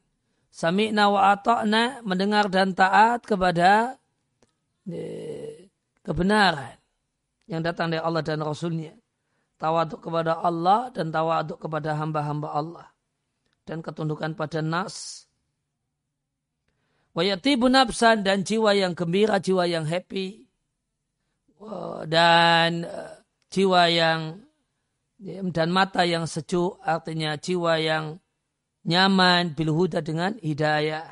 Sami'na 0.52 1.08
wa 1.08 1.32
ata'na 1.32 2.04
mendengar 2.04 2.52
dan 2.52 2.76
taat 2.76 3.24
kepada 3.24 3.96
kebenaran 6.04 6.76
yang 7.48 7.64
datang 7.64 7.88
dari 7.88 8.04
Allah 8.04 8.20
dan 8.20 8.44
Rasulnya. 8.44 8.92
Tawaduk 9.56 10.04
kepada 10.04 10.44
Allah 10.44 10.92
dan 10.92 11.08
tawaduk 11.08 11.56
kepada 11.56 11.96
hamba-hamba 11.96 12.52
Allah. 12.52 12.88
Dan 13.64 13.80
ketundukan 13.80 14.36
pada 14.36 14.60
nas. 14.60 15.26
Wayatibu 17.14 17.70
nafsan 17.70 18.26
dan 18.26 18.42
jiwa 18.44 18.74
yang 18.74 18.98
gembira, 18.98 19.38
jiwa 19.38 19.70
yang 19.70 19.86
happy. 19.86 20.44
Dan 22.10 22.84
eh, 22.84 23.14
jiwa 23.54 23.88
yang 23.88 24.44
dan 25.24 25.72
mata 25.72 26.04
yang 26.04 26.28
sejuk 26.28 26.84
artinya 26.84 27.40
jiwa 27.40 27.80
yang 27.80 28.20
nyaman 28.84 29.56
bil 29.56 29.72
huda 29.72 30.04
dengan 30.04 30.36
hidayah. 30.44 31.08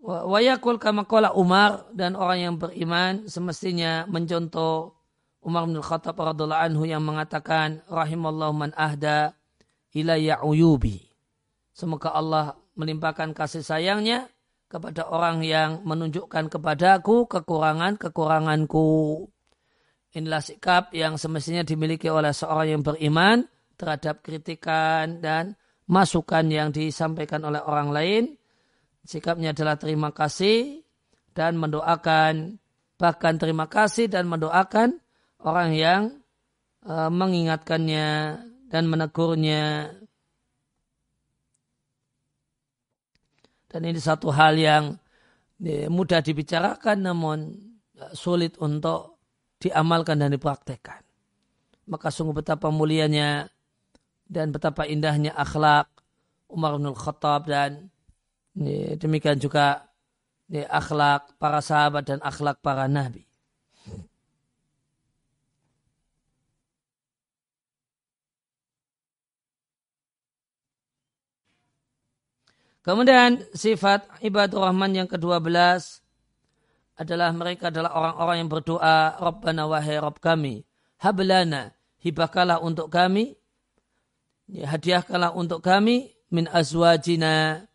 Wayakul 0.00 0.80
kama 0.82 1.06
Umar 1.36 1.86
dan 1.94 2.18
orang 2.18 2.38
yang 2.40 2.54
beriman 2.58 3.28
semestinya 3.30 4.08
mencontoh 4.10 4.99
Umar 5.40 5.64
bin 5.64 5.80
Khattab 5.80 6.20
radhiallahu 6.20 6.64
anhu 6.68 6.84
yang 6.84 7.00
mengatakan 7.00 7.80
rahimallahu 7.88 8.52
man 8.52 8.70
ahda 8.76 9.32
ilayya 9.96 10.44
uyubi. 10.44 11.00
Semoga 11.72 12.12
Allah 12.12 12.60
melimpahkan 12.76 13.32
kasih 13.32 13.64
sayangnya 13.64 14.28
kepada 14.68 15.08
orang 15.08 15.40
yang 15.40 15.80
menunjukkan 15.82 16.52
kepadaku 16.52 17.24
kekurangan-kekuranganku. 17.24 18.88
Inilah 20.12 20.42
sikap 20.44 20.92
yang 20.92 21.16
semestinya 21.16 21.64
dimiliki 21.64 22.12
oleh 22.12 22.36
seorang 22.36 22.76
yang 22.78 22.82
beriman 22.84 23.48
terhadap 23.80 24.20
kritikan 24.20 25.24
dan 25.24 25.56
masukan 25.88 26.46
yang 26.52 26.68
disampaikan 26.68 27.42
oleh 27.48 27.64
orang 27.64 27.88
lain. 27.90 28.22
Sikapnya 29.08 29.56
adalah 29.56 29.80
terima 29.80 30.12
kasih 30.12 30.84
dan 31.32 31.56
mendoakan, 31.56 32.60
bahkan 33.00 33.40
terima 33.40 33.66
kasih 33.66 34.12
dan 34.12 34.28
mendoakan 34.28 35.00
orang 35.44 35.70
yang 35.72 36.02
uh, 36.84 37.08
mengingatkannya 37.08 38.08
dan 38.70 38.82
menegurnya. 38.86 39.94
Dan 43.70 43.86
ini 43.86 44.02
satu 44.02 44.34
hal 44.34 44.58
yang 44.58 44.98
ya, 45.62 45.86
mudah 45.86 46.18
dibicarakan 46.20 46.98
namun 47.06 47.38
uh, 48.00 48.12
sulit 48.16 48.58
untuk 48.58 49.20
diamalkan 49.62 50.18
dan 50.18 50.32
dipraktekkan. 50.34 51.04
Maka 51.90 52.08
sungguh 52.10 52.42
betapa 52.42 52.70
mulianya 52.70 53.50
dan 54.30 54.54
betapa 54.54 54.86
indahnya 54.86 55.34
akhlak 55.34 55.90
Umar 56.50 56.78
bin 56.78 56.94
Khattab 56.94 57.50
dan 57.50 57.90
demikian 58.98 59.38
juga 59.38 59.90
akhlak 60.50 61.38
para 61.38 61.62
sahabat 61.62 62.06
dan 62.10 62.18
akhlak 62.22 62.58
para 62.62 62.90
nabi. 62.90 63.29
Kemudian 72.90 73.46
sifat 73.54 74.10
ibadur 74.18 74.66
rahman 74.66 74.90
yang 74.90 75.06
ke-12 75.06 75.46
adalah 76.98 77.30
mereka 77.30 77.70
adalah 77.70 77.94
orang-orang 77.94 78.36
yang 78.42 78.50
berdoa 78.50 79.14
Rabbana 79.14 79.70
wahai 79.70 80.02
Rabb 80.02 80.18
kami 80.18 80.66
hablana 80.98 81.70
hibakalah 82.02 82.58
untuk 82.58 82.90
kami 82.90 83.38
hadiahkanlah 84.50 85.38
untuk 85.38 85.62
kami 85.62 86.10
min 86.34 86.50
azwajina. 86.50 87.66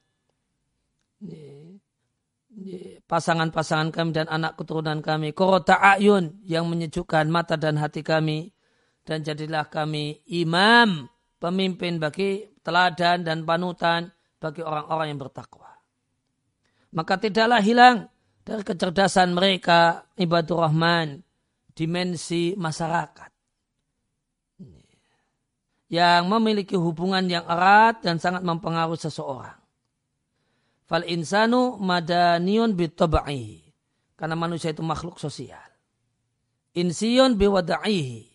Pasangan-pasangan 3.06 3.96
kami 3.96 4.12
dan 4.12 4.28
anak 4.28 4.60
keturunan 4.60 5.00
kami. 5.00 5.32
Korota 5.32 5.80
ayun 5.80 6.44
yang 6.44 6.68
menyejukkan 6.68 7.32
mata 7.32 7.56
dan 7.56 7.80
hati 7.80 8.04
kami. 8.04 8.52
Dan 9.06 9.22
jadilah 9.22 9.70
kami 9.70 10.26
imam 10.28 11.06
pemimpin 11.38 12.02
bagi 12.02 12.42
teladan 12.66 13.22
dan 13.22 13.46
panutan 13.46 14.10
bagi 14.46 14.62
orang-orang 14.62 15.10
yang 15.10 15.20
bertakwa 15.26 15.74
maka 16.94 17.18
tidaklah 17.18 17.66
hilang 17.66 18.06
dari 18.46 18.62
kecerdasan 18.62 19.34
mereka 19.34 20.06
ibadur 20.14 20.62
rahman 20.62 21.26
dimensi 21.74 22.54
masyarakat 22.54 23.36
yang 25.92 26.26
memiliki 26.30 26.74
hubungan 26.74 27.26
yang 27.30 27.46
erat 27.46 28.02
dan 28.02 28.18
sangat 28.18 28.42
mempengaruhi 28.42 28.98
seseorang. 28.98 29.58
Fal 30.86 31.06
insanu 31.06 31.78
madaniun 31.82 32.74
bitabai. 32.74 33.62
Karena 34.16 34.36
manusia 34.38 34.72
itu 34.72 34.82
makhluk 34.82 35.20
sosial. 35.20 35.62
Insiun 36.76 37.36
biwada'ihi. 37.36 38.32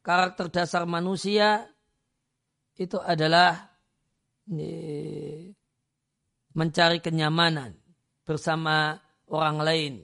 Karakter 0.00 0.48
dasar 0.48 0.88
manusia 0.88 1.68
itu 2.78 2.96
adalah 2.96 3.68
mencari 6.58 6.98
kenyamanan 6.98 7.78
bersama 8.26 8.98
orang 9.30 9.58
lain. 9.62 9.94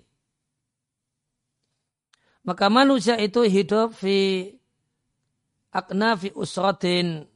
Maka 2.47 2.71
manusia 2.71 3.19
itu 3.19 3.43
hidup 3.43 3.99
fi 3.99 4.47
aknafi 5.75 6.31
usratin. 6.39 7.27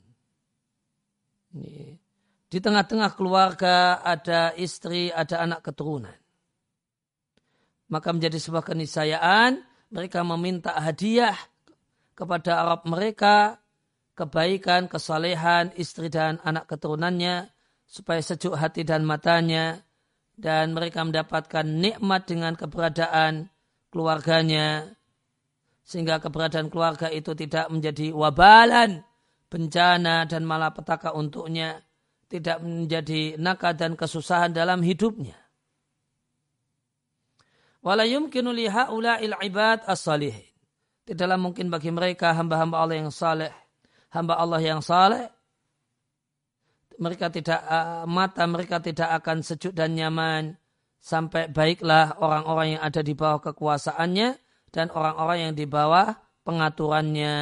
Di 2.48 2.58
tengah-tengah 2.62 3.18
keluarga 3.18 3.98
ada 4.00 4.54
istri, 4.54 5.10
ada 5.10 5.42
anak 5.42 5.66
keturunan. 5.66 6.14
Maka 7.90 8.14
menjadi 8.14 8.38
sebuah 8.38 8.62
keniscayaan 8.62 9.58
mereka 9.90 10.22
meminta 10.22 10.76
hadiah 10.76 11.34
kepada 12.12 12.60
Arab 12.60 12.84
mereka 12.84 13.58
kebaikan, 14.12 14.92
kesalehan 14.92 15.72
istri 15.80 16.12
dan 16.12 16.36
anak 16.44 16.68
keturunannya 16.68 17.57
supaya 17.88 18.20
sejuk 18.20 18.52
hati 18.52 18.84
dan 18.84 19.08
matanya 19.08 19.80
dan 20.36 20.76
mereka 20.76 21.02
mendapatkan 21.02 21.64
nikmat 21.64 22.28
dengan 22.28 22.52
keberadaan 22.54 23.48
keluarganya 23.88 24.92
sehingga 25.88 26.20
keberadaan 26.20 26.68
keluarga 26.68 27.08
itu 27.08 27.32
tidak 27.32 27.72
menjadi 27.72 28.12
wabalan 28.12 29.00
bencana 29.48 30.28
dan 30.28 30.44
malapetaka 30.44 31.16
untuknya 31.16 31.80
tidak 32.28 32.60
menjadi 32.60 33.40
nakal 33.40 33.72
dan 33.72 33.96
kesusahan 33.96 34.52
dalam 34.52 34.84
hidupnya. 34.84 35.34
Wala 37.80 38.04
yumkinu 38.04 38.52
li 38.52 38.68
haula'il 38.68 39.32
ibad 39.32 39.88
as-salihin. 39.88 40.44
Tidaklah 41.08 41.40
mungkin 41.40 41.72
bagi 41.72 41.88
mereka 41.88 42.36
hamba-hamba 42.36 42.84
Allah 42.84 43.00
yang 43.00 43.08
saleh 43.08 43.48
hamba 44.12 44.36
Allah 44.36 44.60
yang 44.60 44.84
saleh 44.84 45.32
mereka 46.98 47.30
tidak 47.30 47.62
uh, 47.64 48.04
mata 48.04 48.44
mereka 48.44 48.82
tidak 48.82 49.08
akan 49.22 49.42
sejuk 49.42 49.72
dan 49.72 49.94
nyaman 49.94 50.58
sampai 50.98 51.46
baiklah 51.48 52.18
orang-orang 52.18 52.76
yang 52.76 52.82
ada 52.82 53.00
di 53.00 53.14
bawah 53.14 53.38
kekuasaannya 53.38 54.28
dan 54.74 54.86
orang-orang 54.92 55.50
yang 55.50 55.54
di 55.54 55.64
bawah 55.64 56.18
pengaturannya. 56.42 57.34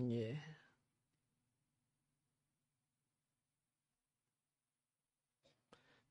Yeah. 0.00 0.40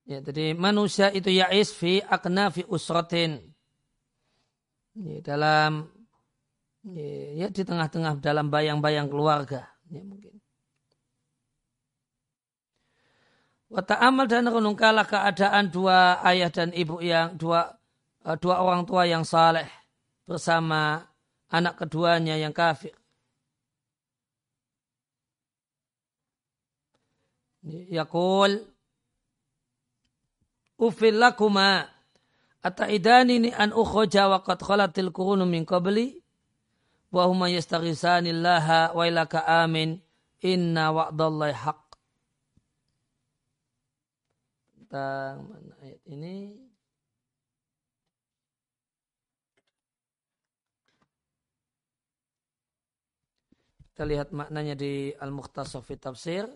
Ya, 0.10 0.25
jadi 0.25 0.58
manusia 0.58 1.13
itu 1.13 1.30
ya'is 1.30 1.69
fi 1.69 2.02
akna 2.02 2.49
fi 2.49 2.65
usratin. 2.65 3.45
Ya, 4.97 5.21
dalam 5.21 5.86
ya, 6.82 7.45
ya 7.45 7.47
di 7.54 7.62
tengah-tengah 7.62 8.17
dalam 8.17 8.49
bayang-bayang 8.49 9.06
keluarga. 9.06 9.69
Ya, 9.89 10.02
mungkin. 10.02 10.38
Wata 13.69 14.02
amal 14.02 14.25
dan 14.25 14.49
renungkalah 14.49 15.06
keadaan 15.06 15.69
dua 15.69 16.17
ayah 16.25 16.49
dan 16.49 16.73
ibu 16.73 16.97
yang 17.06 17.38
dua 17.38 17.78
eh, 18.25 18.38
dua 18.41 18.65
orang 18.65 18.82
tua 18.89 19.06
yang 19.06 19.21
saleh 19.21 19.69
bersama 20.25 21.06
anak 21.54 21.78
keduanya 21.86 22.34
yang 22.34 22.49
kafir. 22.49 22.99
Yaqul 27.67 28.63
Ufil 30.80 31.19
lakuma 31.19 31.84
Ata'idani 32.60 33.52
an 33.56 33.72
ukhoja 33.72 34.28
wa 34.28 34.43
qad 34.43 34.60
khalatil 34.60 35.12
kurunu 35.15 35.48
min 35.48 35.63
qabli? 35.63 36.19
Wa 37.12 37.28
huma 37.28 37.48
yastaghisanillaha 37.48 38.95
wa 38.95 39.04
ilaka 39.08 39.43
amin. 39.63 40.00
Inna 40.39 40.91
wa'dallahi 40.95 41.56
haq 41.56 41.89
tentang 44.89 45.45
mana 45.45 45.74
ayat 45.86 46.02
ini. 46.10 46.36
Kita 53.86 54.04
lihat 54.08 54.32
maknanya 54.34 54.74
di 54.74 55.13
Al-Mukhtasar 55.13 55.84
fi 55.84 55.93
Tafsir 56.00 56.48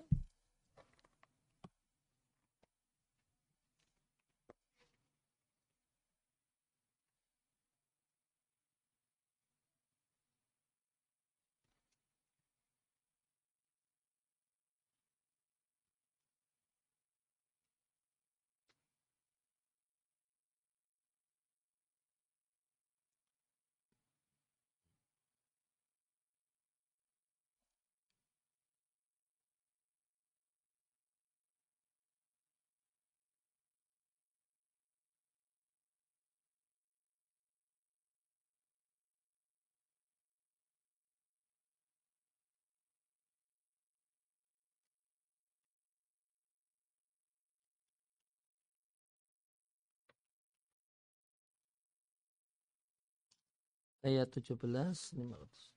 ayat 54.03 54.27
17 54.35 55.15
500. 55.15 55.73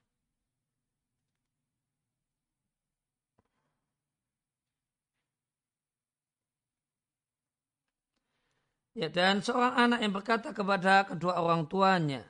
Ya, 8.97 9.13
dan 9.13 9.45
seorang 9.45 9.77
anak 9.77 10.01
yang 10.01 10.13
berkata 10.17 10.57
kepada 10.57 11.05
kedua 11.05 11.37
orang 11.37 11.69
tuanya, 11.69 12.25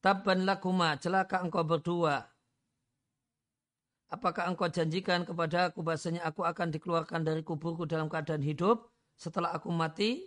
Tabban 0.00 0.48
lakuma, 0.48 0.96
celaka 0.96 1.44
engkau 1.44 1.60
berdua. 1.60 2.24
Apakah 4.08 4.48
engkau 4.48 4.72
janjikan 4.72 5.28
kepada 5.28 5.68
aku 5.68 5.84
bahasanya 5.84 6.24
aku 6.24 6.40
akan 6.40 6.72
dikeluarkan 6.72 7.20
dari 7.20 7.44
kuburku 7.44 7.84
dalam 7.84 8.08
keadaan 8.08 8.40
hidup 8.40 8.88
setelah 9.18 9.52
aku 9.52 9.68
mati? 9.68 10.24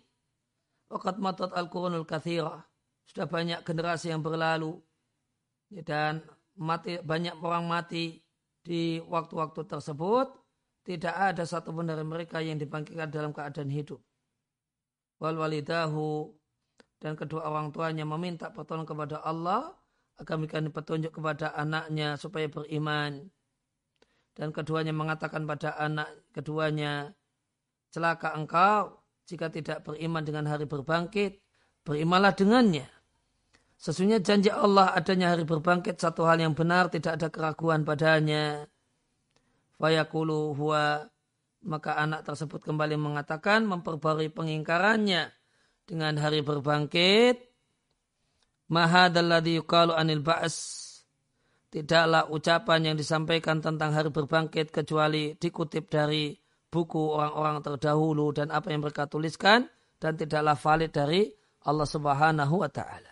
Waqat 0.93 1.17
matat 1.17 1.57
al-qurunul 1.57 2.05
kathirah. 2.05 2.68
Sudah 3.09 3.25
banyak 3.25 3.65
generasi 3.65 4.13
yang 4.13 4.21
berlalu 4.21 4.77
ya, 5.73 5.81
dan 5.81 6.21
mati 6.53 7.01
banyak 7.01 7.33
orang 7.41 7.65
mati 7.65 8.21
di 8.61 9.01
waktu-waktu 9.01 9.65
tersebut. 9.65 10.29
Tidak 10.85 11.11
ada 11.11 11.45
satupun 11.45 11.85
dari 11.89 12.05
mereka 12.05 12.41
yang 12.41 12.57
dibangkitkan 12.61 13.09
dalam 13.09 13.33
keadaan 13.33 13.69
hidup. 13.69 14.01
Wal 15.21 15.37
walidahu 15.37 16.33
dan 17.01 17.13
kedua 17.17 17.45
orang 17.45 17.69
tuanya 17.73 18.05
meminta 18.07 18.49
pertolongan 18.49 18.87
kepada 18.87 19.17
Allah 19.21 19.73
agar 20.19 20.35
memberikan 20.35 20.67
petunjuk 20.69 21.15
kepada 21.15 21.55
anaknya 21.55 22.19
supaya 22.19 22.45
beriman. 22.51 23.31
Dan 24.35 24.55
keduanya 24.55 24.95
mengatakan 24.95 25.43
pada 25.43 25.75
anak 25.75 26.07
keduanya, 26.31 27.11
celaka 27.91 28.35
engkau 28.35 29.03
jika 29.27 29.51
tidak 29.51 29.83
beriman 29.83 30.23
dengan 30.23 30.47
hari 30.47 30.63
berbangkit, 30.63 31.43
berimanlah 31.83 32.35
dengannya. 32.35 32.87
Sesungguhnya 33.79 34.19
janji 34.19 34.51
Allah 34.51 34.91
adanya 34.91 35.31
hari 35.31 35.47
berbangkit 35.47 35.95
satu 35.95 36.27
hal 36.27 36.43
yang 36.43 36.51
benar, 36.51 36.91
tidak 36.91 37.15
ada 37.15 37.27
keraguan 37.31 37.87
padanya. 37.87 38.67
Fayakulu 39.79 40.51
huwa 40.51 41.07
maka 41.63 41.95
anak 41.99 42.27
tersebut 42.27 42.59
kembali 42.63 42.99
mengatakan 42.99 43.63
memperbarui 43.67 44.31
pengingkarannya 44.31 45.31
dengan 45.83 46.13
hari 46.19 46.39
berbangkit 46.39 47.39
mahadalladhi 48.71 49.59
yuqalu 49.59 49.91
anil 49.91 50.23
ba's 50.23 50.87
tidaklah 51.69 52.29
ucapan 52.31 52.93
yang 52.93 52.95
disampaikan 52.95 53.59
tentang 53.59 53.91
hari 53.91 54.09
berbangkit 54.09 54.71
kecuali 54.71 55.35
dikutip 55.35 55.91
dari 55.91 56.33
buku 56.69 57.01
orang-orang 57.17 57.65
terdahulu 57.65 58.31
dan 58.33 58.53
apa 58.53 58.69
yang 58.71 58.85
mereka 58.85 59.09
tuliskan 59.09 59.65
dan 59.99 60.15
tidaklah 60.15 60.55
valid 60.55 60.91
dari 60.93 61.21
Allah 61.65 61.87
Subhanahu 61.89 62.55
wa 62.61 62.69
taala. 62.71 63.08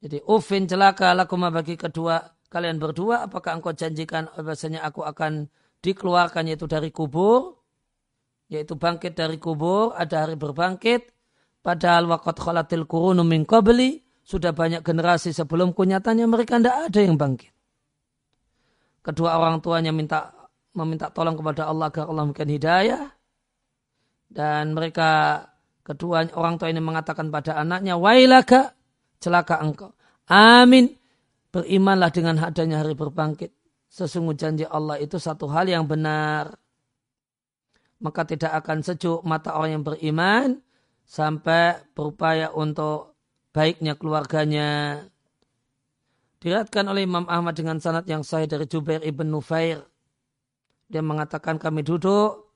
Jadi 0.00 0.24
ufin 0.24 0.64
celaka 0.64 1.12
lakuma 1.12 1.52
bagi 1.52 1.76
kedua 1.76 2.16
kalian 2.48 2.80
berdua 2.80 3.28
apakah 3.28 3.60
engkau 3.60 3.76
janjikan 3.76 4.32
bahasanya 4.32 4.80
aku 4.82 5.04
akan 5.04 5.46
dikeluarkan 5.84 6.48
yaitu 6.48 6.64
dari 6.64 6.88
kubur? 6.88 7.60
Yaitu 8.50 8.74
bangkit 8.74 9.14
dari 9.14 9.36
kubur 9.36 9.94
ada 9.94 10.26
hari 10.26 10.34
berbangkit. 10.40 11.12
Padahal 11.60 12.08
waqat 12.08 12.40
khalatil 12.40 12.88
qurunu 12.88 13.20
min 13.22 13.44
qabli 13.44 14.00
sudah 14.24 14.56
banyak 14.56 14.80
generasi 14.80 15.36
sebelum 15.36 15.76
nyatanya 15.76 16.24
mereka 16.24 16.56
tidak 16.56 16.88
ada 16.88 17.00
yang 17.04 17.20
bangkit. 17.20 17.52
Kedua 19.04 19.36
orang 19.36 19.60
tuanya 19.60 19.92
minta 19.92 20.32
meminta 20.72 21.12
tolong 21.12 21.36
kepada 21.36 21.68
Allah 21.68 21.92
agar 21.92 22.08
Allah 22.08 22.24
memberikan 22.24 22.48
hidayah. 22.48 23.04
Dan 24.30 24.72
mereka 24.72 25.42
kedua 25.84 26.24
orang 26.32 26.56
tua 26.56 26.72
ini 26.72 26.80
mengatakan 26.80 27.28
pada 27.28 27.58
anaknya 27.60 28.00
wailaka 28.00 28.72
celaka 29.20 29.60
engkau. 29.60 29.92
Amin. 30.26 30.96
Berimanlah 31.52 32.10
dengan 32.10 32.40
adanya 32.40 32.82
hari 32.82 32.96
berbangkit. 32.96 33.52
Sesungguh 33.90 34.38
janji 34.38 34.64
Allah 34.64 35.02
itu 35.02 35.18
satu 35.18 35.50
hal 35.50 35.66
yang 35.66 35.84
benar. 35.84 36.54
Maka 38.00 38.24
tidak 38.24 38.54
akan 38.64 38.80
sejuk 38.80 39.20
mata 39.26 39.52
orang 39.58 39.76
yang 39.76 39.84
beriman 39.84 40.48
sampai 41.04 41.82
berupaya 41.92 42.54
untuk 42.54 43.18
baiknya 43.50 43.98
keluarganya. 43.98 45.02
Diriatkan 46.40 46.88
oleh 46.88 47.04
Imam 47.04 47.28
Ahmad 47.28 47.58
dengan 47.58 47.82
sanad 47.82 48.08
yang 48.08 48.24
sahih 48.24 48.48
dari 48.48 48.64
Jubair 48.64 49.04
ibn 49.04 49.28
Nufair. 49.28 49.84
Dia 50.88 51.04
mengatakan 51.04 51.60
kami 51.60 51.84
duduk 51.84 52.48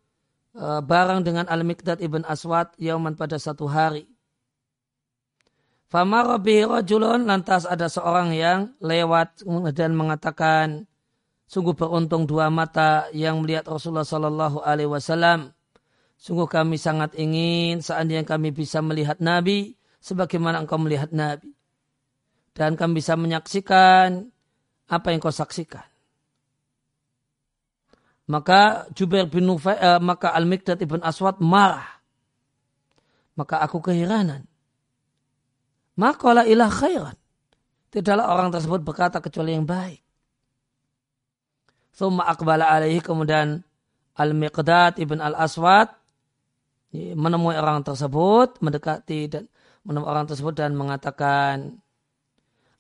uh, 0.57 0.81
bareng 0.81 1.27
dengan 1.27 1.45
Al-Miqdad 1.51 2.01
ibn 2.01 2.25
Aswad 2.25 2.73
yauman 2.81 3.19
pada 3.19 3.37
satu 3.37 3.69
hari. 3.69 4.14
Famar 5.93 6.27
rajulun 6.41 7.29
lantas 7.29 7.69
ada 7.69 7.87
seorang 7.87 8.35
yang 8.35 8.75
lewat 8.83 9.47
dan 9.77 9.95
mengatakan 9.95 10.89
sungguh 11.47 11.77
beruntung 11.77 12.27
dua 12.27 12.51
mata 12.51 13.07
yang 13.15 13.45
melihat 13.45 13.69
Rasulullah 13.69 14.07
Sallallahu 14.07 14.65
Alaihi 14.65 14.91
Wasallam. 14.91 15.55
Sungguh 16.19 16.49
kami 16.49 16.81
sangat 16.81 17.15
ingin 17.21 17.85
seandainya 17.85 18.25
kami 18.25 18.51
bisa 18.51 18.81
melihat 18.81 19.21
Nabi 19.21 19.77
sebagaimana 20.01 20.65
engkau 20.65 20.81
melihat 20.81 21.13
Nabi. 21.13 21.53
Dan 22.55 22.79
kami 22.79 23.03
bisa 23.03 23.19
menyaksikan 23.19 24.31
apa 24.89 25.07
yang 25.11 25.21
kau 25.21 25.35
saksikan. 25.35 25.85
Maka 28.25 28.89
Jubair 28.97 29.29
bin 29.29 29.45
Nufay, 29.45 29.77
uh, 29.77 30.01
maka 30.01 30.33
Al-Miqdad 30.33 30.81
ibn 30.81 31.05
Aswad 31.05 31.45
marah. 31.45 32.01
Maka 33.37 33.61
aku 33.61 33.85
keheranan 33.85 34.49
Maka 35.95 36.43
ilah 36.45 36.71
khairan. 36.71 37.17
Tidaklah 37.95 38.27
orang 38.27 38.51
tersebut 38.51 38.83
berkata 38.83 39.23
kecuali 39.23 39.55
yang 39.55 39.63
baik. 39.63 40.03
Thumma 41.95 42.27
akbala 42.27 42.67
alaihi 42.67 42.99
kemudian 42.99 43.63
Al-Miqdad 44.19 44.99
ibn 44.99 45.23
Al-Aswad 45.23 45.95
menemui 46.95 47.55
orang 47.55 47.87
tersebut, 47.87 48.59
mendekati 48.59 49.31
dan 49.31 49.47
menemui 49.87 50.07
orang 50.07 50.27
tersebut 50.27 50.55
dan 50.59 50.75
mengatakan 50.75 51.79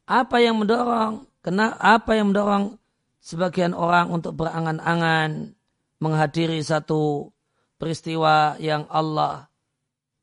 apa 0.06 0.36
yang 0.42 0.58
mendorong, 0.58 1.30
kena 1.42 1.78
apa 1.78 2.18
yang 2.18 2.34
mendorong 2.34 2.78
sebagian 3.22 3.74
orang 3.74 4.10
untuk 4.10 4.34
berangan-angan 4.34 5.54
menghadiri 6.02 6.58
satu 6.62 7.30
peristiwa 7.78 8.58
yang 8.58 8.86
Allah 8.90 9.46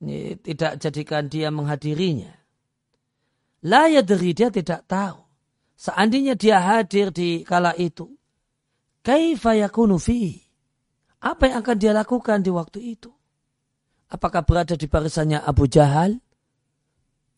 ini, 0.03 0.35
tidak 0.39 0.81
jadikan 0.81 1.31
dia 1.31 1.47
menghadirinya. 1.47 2.40
La 3.61 3.85
yadri 3.85 4.33
dia 4.33 4.49
tidak 4.49 4.89
tahu. 4.89 5.21
Seandainya 5.77 6.37
dia 6.37 6.61
hadir 6.61 7.09
di 7.09 7.41
kala 7.41 7.73
itu. 7.77 8.09
Kaifa 9.01 9.57
yakunu 9.57 9.97
fi? 9.97 10.37
Apa 11.21 11.49
yang 11.49 11.65
akan 11.65 11.77
dia 11.77 11.93
lakukan 11.93 12.41
di 12.41 12.49
waktu 12.53 12.97
itu? 12.97 13.09
Apakah 14.09 14.45
berada 14.45 14.77
di 14.77 14.85
barisannya 14.85 15.41
Abu 15.41 15.65
Jahal, 15.69 16.17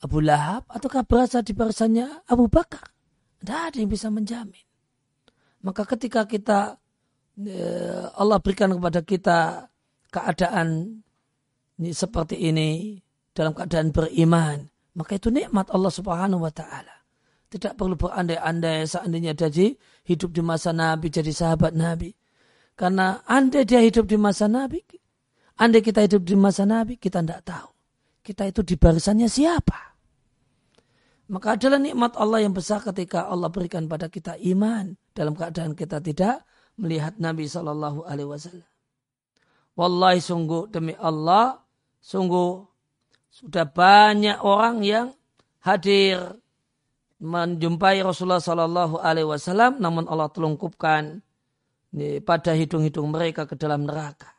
Abu 0.04 0.20
Lahab, 0.20 0.68
ataukah 0.68 1.08
berada 1.08 1.40
di 1.40 1.56
barisannya 1.56 2.28
Abu 2.28 2.52
Bakar? 2.52 2.84
Tidak 3.40 3.60
ada 3.72 3.78
yang 3.80 3.92
bisa 3.92 4.08
menjamin. 4.08 4.64
Maka 5.64 5.88
ketika 5.88 6.28
kita 6.28 6.80
eh, 7.40 8.04
Allah 8.16 8.40
berikan 8.44 8.72
kepada 8.76 9.00
kita 9.04 9.40
keadaan 10.12 11.00
seperti 11.80 12.40
ini 12.40 13.00
dalam 13.32 13.56
keadaan 13.56 13.96
beriman, 13.96 14.73
maka 14.94 15.18
itu 15.18 15.34
nikmat 15.34 15.70
Allah 15.74 15.94
Subhanahu 15.94 16.46
wa 16.46 16.54
taala. 16.54 17.04
Tidak 17.50 17.78
perlu 17.78 17.94
berandai-andai 17.94 18.86
seandainya 18.90 19.38
jadi 19.38 19.78
hidup 20.10 20.34
di 20.34 20.42
masa 20.42 20.74
Nabi 20.74 21.14
jadi 21.14 21.30
sahabat 21.30 21.78
Nabi. 21.78 22.14
Karena 22.74 23.22
andai 23.30 23.70
dia 23.70 23.86
hidup 23.86 24.10
di 24.10 24.18
masa 24.18 24.50
Nabi, 24.50 24.82
andai 25.62 25.86
kita 25.86 26.02
hidup 26.02 26.26
di 26.26 26.34
masa 26.34 26.66
Nabi, 26.66 26.98
kita 26.98 27.22
tidak 27.22 27.46
tahu. 27.46 27.70
Kita 28.26 28.50
itu 28.50 28.66
di 28.66 28.74
barisannya 28.74 29.30
siapa. 29.30 29.94
Maka 31.30 31.56
adalah 31.56 31.78
nikmat 31.78 32.18
Allah 32.18 32.42
yang 32.42 32.54
besar 32.58 32.82
ketika 32.82 33.30
Allah 33.30 33.54
berikan 33.54 33.86
pada 33.86 34.10
kita 34.10 34.38
iman 34.54 34.98
dalam 35.14 35.38
keadaan 35.38 35.78
kita 35.78 36.02
tidak 36.02 36.42
melihat 36.78 37.22
Nabi 37.22 37.46
Shallallahu 37.46 38.10
Alaihi 38.10 38.30
Wasallam. 38.30 38.70
Wallahi 39.74 40.20
sungguh 40.22 40.70
demi 40.70 40.94
Allah, 40.98 41.62
sungguh 42.02 42.73
sudah 43.34 43.66
banyak 43.66 44.38
orang 44.46 44.86
yang 44.86 45.08
hadir 45.66 46.38
menjumpai 47.18 48.06
Rasulullah 48.06 48.44
Sallallahu 48.44 49.02
Alaihi 49.02 49.26
Wasallam, 49.26 49.82
namun 49.82 50.06
Allah 50.06 50.30
telungkupkan 50.30 51.26
pada 52.22 52.52
hidung-hidung 52.54 53.10
mereka 53.10 53.50
ke 53.50 53.58
dalam 53.58 53.90
neraka. 53.90 54.30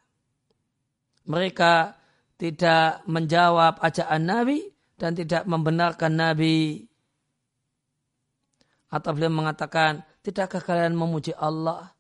Mereka 1.26 1.96
tidak 2.38 3.02
menjawab 3.10 3.82
ajaan 3.82 4.22
Nabi 4.30 4.62
dan 4.94 5.18
tidak 5.18 5.42
membenarkan 5.42 6.14
Nabi. 6.14 6.86
Atau 8.94 9.10
beliau 9.10 9.32
mengatakan, 9.32 10.06
tidakkah 10.22 10.62
kalian 10.62 10.94
memuji 10.94 11.34
Allah? 11.34 11.90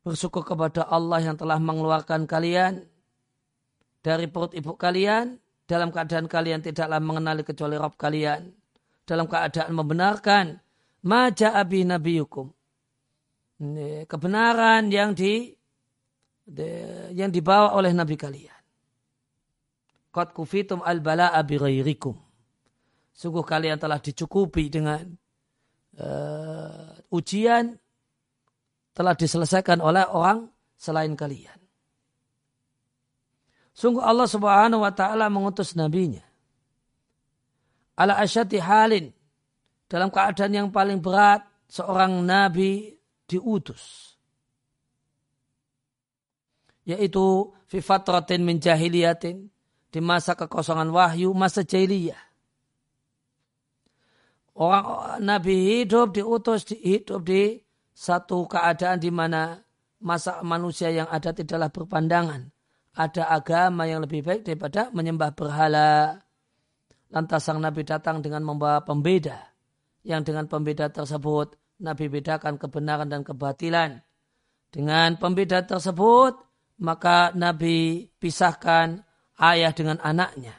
Bersyukur 0.00 0.48
kepada 0.48 0.88
Allah 0.88 1.20
yang 1.20 1.36
telah 1.36 1.60
mengeluarkan 1.60 2.24
kalian 2.24 2.88
dari 4.00 4.28
perut 4.28 4.52
ibu 4.52 4.76
kalian 4.76 5.43
dalam 5.64 5.88
keadaan 5.88 6.28
kalian 6.28 6.60
tidaklah 6.60 7.00
mengenali 7.00 7.40
kecuali 7.40 7.76
Rabb 7.80 7.96
kalian. 7.96 8.52
Dalam 9.04 9.28
keadaan 9.28 9.72
membenarkan 9.76 10.46
maja 11.04 11.56
abi 11.56 11.84
nabiyukum. 11.84 12.48
Kebenaran 14.08 14.88
yang 14.92 15.12
di 15.16 15.52
yang 17.16 17.32
dibawa 17.32 17.72
oleh 17.76 17.96
nabi 17.96 18.16
kalian. 18.16 18.60
Qad 20.12 20.36
kufitum 20.36 20.84
al 20.84 21.00
bala'a 21.00 21.40
bi 21.44 21.56
ghairikum. 21.56 22.16
Sungguh 23.14 23.46
kalian 23.46 23.80
telah 23.80 24.02
dicukupi 24.02 24.68
dengan 24.68 25.06
uh, 26.02 27.14
ujian 27.14 27.72
telah 28.94 29.14
diselesaikan 29.14 29.78
oleh 29.82 30.06
orang 30.06 30.50
selain 30.74 31.14
kalian. 31.14 31.63
Sungguh 33.74 34.06
Allah 34.06 34.30
subhanahu 34.30 34.86
wa 34.86 34.94
ta'ala 34.94 35.26
mengutus 35.26 35.74
nabinya. 35.74 36.22
Ala 37.98 38.22
asyati 38.22 38.62
halin. 38.62 39.10
Dalam 39.90 40.14
keadaan 40.14 40.54
yang 40.54 40.68
paling 40.70 41.02
berat, 41.02 41.42
seorang 41.66 42.22
nabi 42.22 42.94
diutus. 43.26 44.14
Yaitu 46.86 47.50
fi 47.66 47.82
fatratin 47.82 48.46
min 48.46 48.62
jahiliyatin. 48.62 49.50
Di 49.90 49.98
masa 49.98 50.38
kekosongan 50.38 50.94
wahyu, 50.94 51.34
masa 51.34 51.66
jahiliyah. 51.66 52.18
Orang 54.54 55.18
nabi 55.18 55.82
hidup 55.82 56.14
diutus 56.14 56.62
hidup 56.70 57.26
di 57.26 57.58
satu 57.90 58.46
keadaan 58.46 59.02
di 59.02 59.10
mana 59.10 59.58
masa 59.98 60.46
manusia 60.46 60.94
yang 60.94 61.10
ada 61.10 61.34
tidaklah 61.34 61.74
berpandangan 61.74 62.53
ada 62.94 63.26
agama 63.26 63.90
yang 63.90 64.06
lebih 64.06 64.22
baik 64.22 64.46
daripada 64.46 64.88
menyembah 64.94 65.34
berhala. 65.34 66.22
Lantas 67.10 67.46
sang 67.46 67.58
Nabi 67.58 67.82
datang 67.82 68.22
dengan 68.22 68.46
membawa 68.46 68.86
pembeda. 68.86 69.50
Yang 70.06 70.30
dengan 70.30 70.46
pembeda 70.46 70.90
tersebut 70.90 71.58
Nabi 71.82 72.06
bedakan 72.06 72.54
kebenaran 72.54 73.10
dan 73.10 73.26
kebatilan. 73.26 73.98
Dengan 74.70 75.18
pembeda 75.18 75.66
tersebut 75.66 76.38
maka 76.78 77.34
Nabi 77.34 78.10
pisahkan 78.18 79.02
ayah 79.42 79.74
dengan 79.74 79.98
anaknya. 80.02 80.54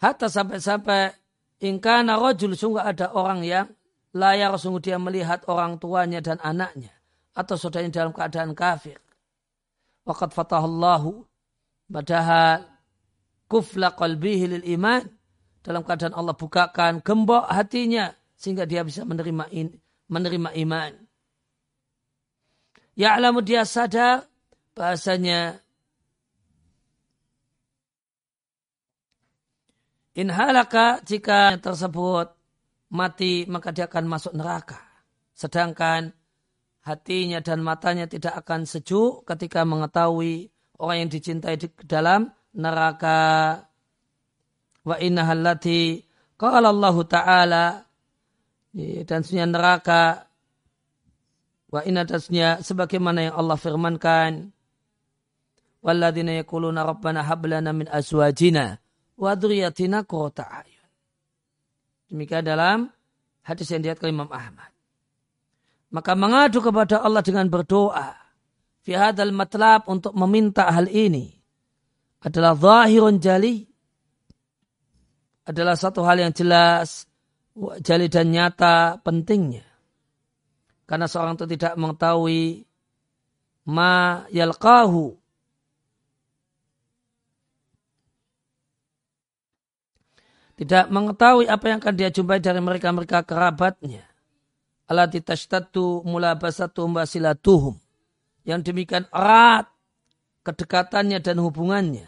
Hatta 0.00 0.28
sampai-sampai 0.28 1.16
ingkana 1.64 2.20
rojul 2.20 2.52
sungguh 2.52 2.84
ada 2.84 3.16
orang 3.16 3.40
yang 3.40 3.66
layar 4.12 4.52
sungguh 4.60 4.84
dia 4.84 5.00
melihat 5.00 5.48
orang 5.48 5.80
tuanya 5.80 6.20
dan 6.20 6.36
anaknya 6.44 6.92
atau 7.34 7.58
saudaranya 7.58 8.02
dalam 8.02 8.14
keadaan 8.14 8.54
kafir. 8.54 9.02
Waqad 10.06 10.30
fatahallahu 10.30 11.26
padahal 11.90 12.62
kufla 13.50 13.92
qalbihi 13.92 14.56
lil 14.56 14.64
iman 14.78 15.02
dalam 15.60 15.82
keadaan 15.82 16.14
Allah 16.14 16.36
bukakan 16.36 17.02
gembok 17.02 17.50
hatinya 17.50 18.14
sehingga 18.38 18.64
dia 18.64 18.86
bisa 18.86 19.02
menerima 19.02 19.50
in, 19.50 19.74
menerima 20.06 20.54
iman. 20.64 20.92
Ya'lamu 22.94 23.42
dia 23.42 23.66
sadar 23.66 24.22
bahasanya 24.76 25.58
in 30.14 30.30
halaka 30.30 31.02
jika 31.02 31.58
tersebut 31.58 32.30
mati 32.94 33.48
maka 33.50 33.74
dia 33.74 33.90
akan 33.90 34.04
masuk 34.06 34.32
neraka. 34.38 34.78
Sedangkan 35.34 36.14
hatinya 36.84 37.40
dan 37.40 37.64
matanya 37.64 38.04
tidak 38.04 38.36
akan 38.44 38.68
sejuk 38.68 39.24
ketika 39.24 39.64
mengetahui 39.64 40.52
orang 40.76 41.06
yang 41.06 41.10
dicintai 41.10 41.56
di 41.56 41.68
dalam 41.88 42.28
neraka. 42.52 43.64
Wa 44.84 45.00
inna 45.00 45.24
halati 45.24 46.04
qala 46.36 46.68
Allah 46.68 46.96
Ta'ala 47.08 47.64
dan 49.08 49.20
sunya 49.24 49.48
neraka 49.48 50.28
Wa 51.74 51.82
inna 51.82 52.06
tasnya 52.06 52.62
sebagaimana 52.62 53.26
yang 53.26 53.34
Allah 53.34 53.58
firmankan. 53.58 54.54
Walladzina 55.82 56.38
yakuluna 56.38 56.86
rabbana 56.86 57.26
hablana 57.26 57.74
min 57.74 57.90
aswajina 57.90 58.78
wa 59.18 59.34
dhurriyyatina 59.34 60.06
qurrata 60.06 60.46
ayun. 60.62 60.86
Demikian 62.14 62.46
dalam 62.46 62.94
hadis 63.42 63.74
yang 63.74 63.82
dilihat 63.82 63.98
Imam 64.06 64.30
Ahmad. 64.30 64.73
Maka 65.94 66.18
mengadu 66.18 66.58
kepada 66.58 66.98
Allah 67.06 67.22
dengan 67.22 67.46
berdoa. 67.46 68.18
Fi 68.82 68.92
hadal 68.98 69.30
matlab 69.30 69.86
untuk 69.86 70.10
meminta 70.18 70.66
hal 70.74 70.90
ini. 70.90 71.30
Adalah 72.18 72.58
zahirun 72.58 73.22
jali. 73.22 73.62
Adalah 75.46 75.78
satu 75.78 76.02
hal 76.02 76.18
yang 76.18 76.34
jelas. 76.34 77.06
Jali 77.54 78.10
dan 78.10 78.34
nyata 78.34 78.98
pentingnya 78.98 79.62
karena 80.84 81.06
seorang 81.08 81.34
itu 81.40 81.46
tidak 81.56 81.74
mengetahui 81.80 82.64
ma 83.64 84.24
yalqahu 84.28 85.16
tidak 90.60 90.84
mengetahui 90.92 91.48
apa 91.48 91.64
yang 91.66 91.78
akan 91.80 91.94
dia 91.96 92.14
jumpai 92.14 92.38
dari 92.38 92.62
mereka-mereka 92.62 93.26
kerabatnya. 93.26 94.06
Alati 94.84 95.24
tashtatu 95.24 96.04
mulabasatu 96.04 96.84
basilatuhum. 96.90 97.76
Yang 98.44 98.72
demikian 98.72 99.08
erat 99.08 99.68
kedekatannya 100.44 101.24
dan 101.24 101.40
hubungannya. 101.40 102.04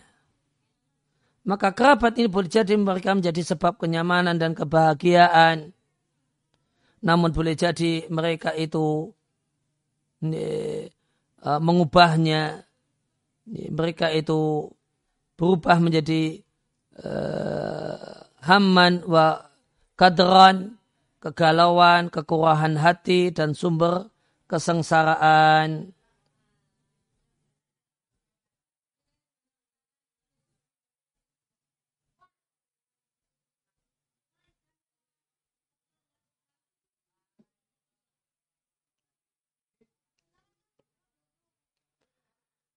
Maka 1.47 1.73
kerabat 1.73 2.19
ini 2.21 2.29
boleh 2.29 2.51
jadi 2.51 2.75
mereka 2.77 3.17
menjadi 3.17 3.55
sebab 3.55 3.79
kenyamanan 3.81 4.37
dan 4.37 4.53
kebahagiaan 4.53 5.73
namun 7.07 7.31
boleh 7.31 7.55
jadi 7.55 8.09
mereka 8.11 8.51
itu 8.57 9.15
e, 10.27 10.83
mengubahnya, 11.47 12.67
mereka 13.71 14.11
itu 14.11 14.67
berubah 15.39 15.79
menjadi 15.79 16.43
uh, 16.99 18.25
hamman 18.43 19.05
wa 19.07 19.47
kadran, 19.95 20.76
kegalauan, 21.27 22.07
kekurahan 22.07 22.79
hati 22.79 23.35
dan 23.35 23.51
sumber 23.51 24.15
kesengsaraan. 24.47 25.91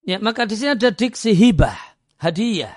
Ya, 0.02 0.18
maka 0.18 0.42
di 0.42 0.58
sini 0.58 0.74
ada 0.74 0.90
diksi 0.90 1.38
hibah, 1.38 1.78
hadiah 2.18 2.74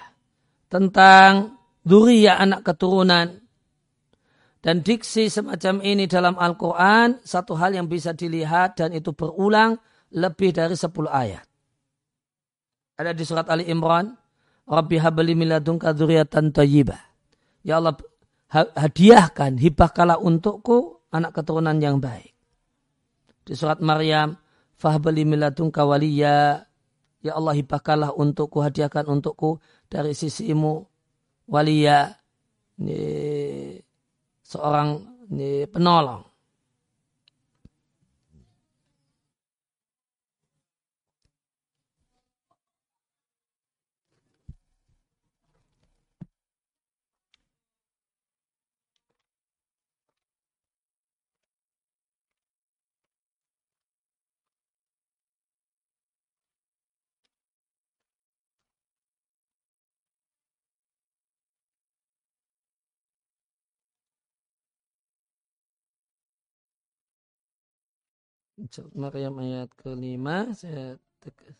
tentang 0.69 1.57
duriya 1.81 2.37
anak 2.37 2.61
keturunan. 2.61 3.42
Dan 4.63 4.79
diksi 4.79 5.27
semacam 5.27 5.83
ini 5.83 6.07
dalam 6.07 6.39
Al-Quran 6.39 7.19
satu 7.19 7.59
hal 7.59 7.75
yang 7.75 7.91
bisa 7.91 8.15
dilihat 8.15 8.79
dan 8.79 8.95
itu 8.95 9.11
berulang 9.11 9.75
lebih 10.15 10.55
dari 10.55 10.71
10 10.71 10.87
ayat. 11.11 11.43
Ada 12.95 13.11
di 13.11 13.23
surat 13.27 13.51
Ali 13.51 13.67
Imran, 13.67 14.15
Rabbi 14.63 14.95
habli 15.03 15.35
miladunka 15.35 15.91
dzurriatan 15.91 16.55
thayyibah. 16.55 17.01
Ya 17.67 17.83
Allah, 17.83 17.99
hadiahkan, 18.55 19.59
hibahkanlah 19.59 20.23
untukku 20.23 21.03
anak 21.11 21.35
keturunan 21.35 21.75
yang 21.83 21.99
baik. 21.99 22.31
Di 23.43 23.59
surat 23.59 23.83
Maryam, 23.83 24.39
fahbali 24.79 25.27
miladunka 25.27 25.83
waliyya 25.83 26.63
Ya 27.23 27.39
Allah 27.39 27.55
hibahkanlah 27.55 28.11
untukku, 28.19 28.59
hadiahkan 28.59 29.07
untukku 29.07 29.63
dari 29.87 30.11
sisimu 30.11 30.83
waliya 31.47 32.19
ini, 32.75 33.79
seorang 34.53 35.01
ini, 35.33 35.65
penolong. 35.65 36.32
Maryam 68.93 69.41
ayat 69.41 69.73
kelima 69.73 70.53
saya 70.53 71.01
tegas. 71.17 71.57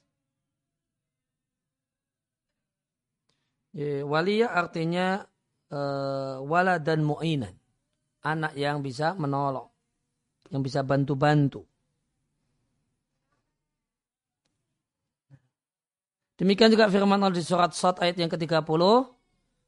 Ya, 3.73 4.05
waliya 4.05 4.53
artinya 4.53 5.25
uh, 5.73 6.37
wala 6.45 6.77
dan 6.77 7.01
mu'inan. 7.01 7.57
Anak 8.21 8.53
yang 8.53 8.85
bisa 8.85 9.17
menolong. 9.17 9.73
Yang 10.53 10.61
bisa 10.69 10.79
bantu-bantu. 10.85 11.65
Demikian 16.37 16.69
juga 16.69 16.93
firman 16.93 17.17
Allah 17.17 17.33
di 17.33 17.41
surat 17.41 17.73
Sot 17.73 17.97
ayat 17.97 18.21
yang 18.21 18.29
ke-30. 18.29 18.81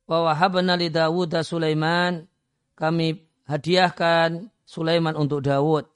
Wa 0.05 0.17
wahabna 0.29 0.77
li 0.77 0.93
Dawud 0.93 1.33
Sulaiman. 1.41 2.29
Kami 2.77 3.17
hadiahkan 3.49 4.53
Sulaiman 4.61 5.17
untuk 5.17 5.41
Dawud. 5.41 5.94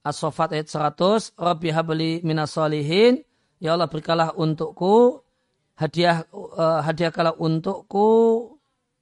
As-Sofat 0.00 0.56
ayat 0.56 0.68
100, 0.72 1.36
Rabbi 1.36 1.68
habli 1.76 2.12
minas 2.24 2.56
solihin, 2.56 3.20
Ya 3.60 3.76
Allah 3.76 3.92
berikanlah 3.92 4.32
untukku, 4.32 5.20
hadiah 5.76 6.24
uh, 6.32 6.80
hadiahkanlah 6.80 7.36
untukku 7.36 8.08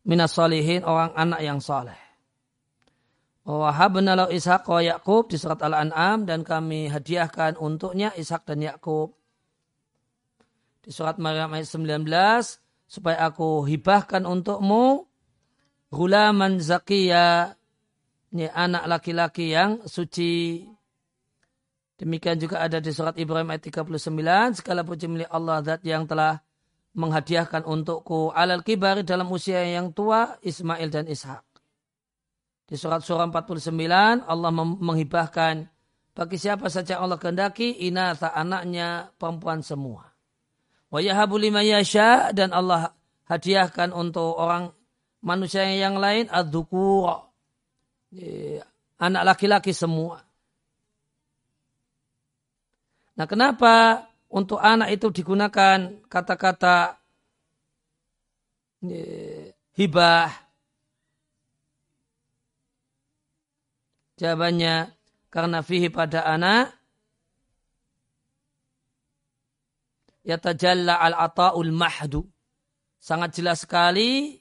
minas 0.03 0.35
solihin, 0.35 0.83
orang 0.83 1.15
anak 1.15 1.41
yang 1.47 1.63
soleh. 1.63 1.95
Wahabna 3.49 4.13
lahu 4.13 4.35
Ishak 4.35 4.69
wa 4.69 4.83
Yakub 4.85 5.33
di 5.33 5.41
surat 5.41 5.63
Al-An'am 5.65 6.29
dan 6.29 6.45
kami 6.45 6.93
hadiahkan 6.93 7.57
untuknya 7.57 8.13
Ishak 8.13 8.45
dan 8.45 8.61
Yakub. 8.61 9.17
Di 10.85 10.93
surat 10.93 11.17
Maryam 11.17 11.57
ayat 11.57 11.65
19 11.65 12.05
supaya 12.85 13.25
aku 13.25 13.65
hibahkan 13.65 14.29
untukmu 14.29 15.09
gulaman 15.89 16.61
zakiya 16.61 17.57
ini 18.37 18.45
anak 18.53 18.85
laki-laki 18.85 19.57
yang 19.57 19.81
suci 19.89 20.61
Demikian 21.99 22.39
juga 22.39 22.63
ada 22.63 22.79
di 22.79 22.95
surat 22.95 23.19
Ibrahim 23.19 23.51
ayat 23.51 23.67
39. 23.75 24.63
Segala 24.63 24.87
puji 24.87 25.11
milik 25.11 25.27
Allah 25.35 25.59
zat 25.67 25.83
yang 25.83 26.07
telah 26.07 26.39
menghadiahkan 26.95 27.67
untukku 27.67 28.31
alal 28.31 28.63
kibari 28.63 29.03
dalam 29.03 29.27
usia 29.35 29.67
yang 29.67 29.91
tua 29.91 30.39
Ismail 30.39 30.89
dan 30.95 31.11
Ishak. 31.11 31.43
Di 32.71 32.79
surat 32.79 33.03
surah 33.03 33.27
49 33.27 34.29
Allah 34.31 34.51
menghibahkan 34.55 35.67
bagi 36.15 36.37
siapa 36.39 36.71
saja 36.71 37.03
Allah 37.03 37.19
kehendaki 37.19 37.83
inatha 37.83 38.31
anaknya 38.31 39.11
perempuan 39.19 39.63
semua. 39.63 40.11
Wa 40.91 41.03
yahabu 41.03 41.39
yasha 41.43 42.31
dan 42.31 42.55
Allah 42.55 42.95
hadiahkan 43.27 43.91
untuk 43.91 44.39
orang 44.39 44.71
manusia 45.23 45.67
yang 45.67 45.99
lain 45.99 46.31
adzukur 46.31 47.27
anak 48.99 49.23
laki-laki 49.35 49.75
semua. 49.75 50.28
Nah, 53.19 53.27
kenapa 53.27 54.07
untuk 54.31 54.63
anak 54.63 54.95
itu 54.95 55.11
digunakan 55.11 56.07
kata-kata 56.07 57.03
hibah? 59.75 60.31
Jawabannya 64.23 64.95
karena 65.35 65.59
fihi 65.67 65.91
pada 65.91 66.23
anak 66.31 66.79
yatajalla 70.23 71.03
al-ata'ul 71.03 71.75
mahdu. 71.75 72.23
Sangat 72.99 73.35
jelas 73.35 73.63
sekali 73.67 74.39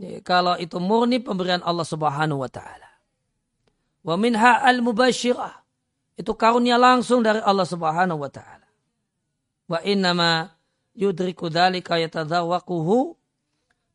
ya, 0.00 0.20
kalau 0.20 0.60
itu 0.60 0.76
murni 0.76 1.20
pemberian 1.24 1.64
Allah 1.64 1.84
Subhanahu 1.88 2.44
wa 2.44 2.50
taala. 2.52 2.90
Wa 4.04 4.16
minha 4.20 4.60
al-mubashirah. 4.60 5.65
Itu 6.16 6.32
karunia 6.32 6.80
langsung 6.80 7.20
dari 7.20 7.44
Allah 7.44 7.68
Subhanahu 7.68 8.24
wa 8.24 8.30
taala. 8.32 8.64
Wa 9.68 9.84
innama 9.84 10.48
yudriku 10.96 11.52
dzalika 11.52 12.00
yatadzawaquhu 12.00 13.12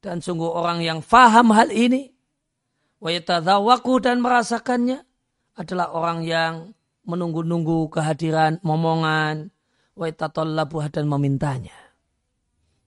dan 0.06 0.22
sungguh 0.22 0.50
orang 0.50 0.86
yang 0.86 1.02
faham 1.02 1.50
hal 1.50 1.74
ini 1.74 2.14
wa 3.02 3.10
yatadzawaquhu 3.10 4.06
dan 4.06 4.22
merasakannya 4.22 5.02
adalah 5.58 5.90
orang 5.98 6.22
yang 6.22 6.54
menunggu-nunggu 7.10 7.90
kehadiran 7.90 8.62
momongan 8.62 9.50
wa 9.98 10.08
dan 10.88 11.06
memintanya. 11.10 11.76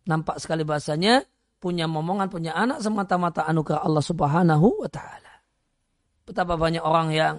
Nampak 0.05 0.39
sekali 0.39 0.63
bahasanya 0.63 1.27
punya 1.59 1.89
momongan, 1.89 2.29
punya 2.29 2.53
anak 2.53 2.85
semata-mata 2.85 3.49
anugerah 3.49 3.83
Allah 3.83 4.05
Subhanahu 4.05 4.85
wa 4.85 4.91
taala. 4.91 5.33
Betapa 6.25 6.57
banyak 6.61 6.81
orang 6.81 7.09
yang 7.13 7.35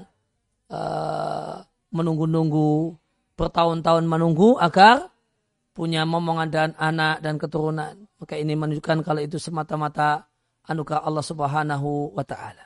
uh, 0.69 1.61
menunggu-nunggu 1.93 2.95
bertahun-tahun 3.35 4.07
menunggu 4.07 4.55
agar 4.57 5.11
punya 5.75 6.07
momongan 6.07 6.47
dan 6.47 6.69
anak 6.79 7.19
dan 7.19 7.35
keturunan. 7.35 8.07
Maka 8.15 8.39
ini 8.39 8.55
menunjukkan 8.55 9.03
kalau 9.03 9.19
itu 9.19 9.35
semata-mata 9.35 10.31
anugerah 10.65 11.03
Allah 11.03 11.25
Subhanahu 11.25 12.15
wa 12.15 12.23
taala. 12.23 12.63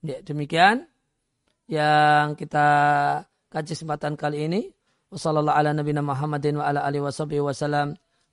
Ya, 0.00 0.24
demikian 0.24 0.88
yang 1.68 2.34
kita 2.34 2.66
kaji 3.52 3.72
kesempatan 3.76 4.16
kali 4.16 4.48
ini. 4.48 4.60
Wassallallahu 5.12 5.54
ala 5.54 5.70
nabiyina 5.70 6.02
Muhammadin 6.02 6.58
wa 6.58 6.66
ala 6.66 6.82
alihi 6.82 7.04
wa 7.04 7.12
sahbihi 7.14 7.42
wa 7.44 7.54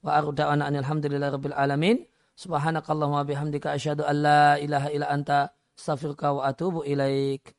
arda'ana 0.09 0.71
alhamdulillah 0.71 1.29
rabbil 1.35 1.55
alamin. 1.55 2.03
Subhanakallahumma 2.33 3.29
bihamdika 3.29 3.77
asyhadu 3.77 4.07
an 4.09 4.15
la 4.25 4.57
ilaha 4.57 4.89
illa 4.89 5.07
anta 5.11 5.53
astaghfiruka 5.77 6.33
wa 6.33 6.49
atubu 6.49 6.81
ilaik. 6.81 7.53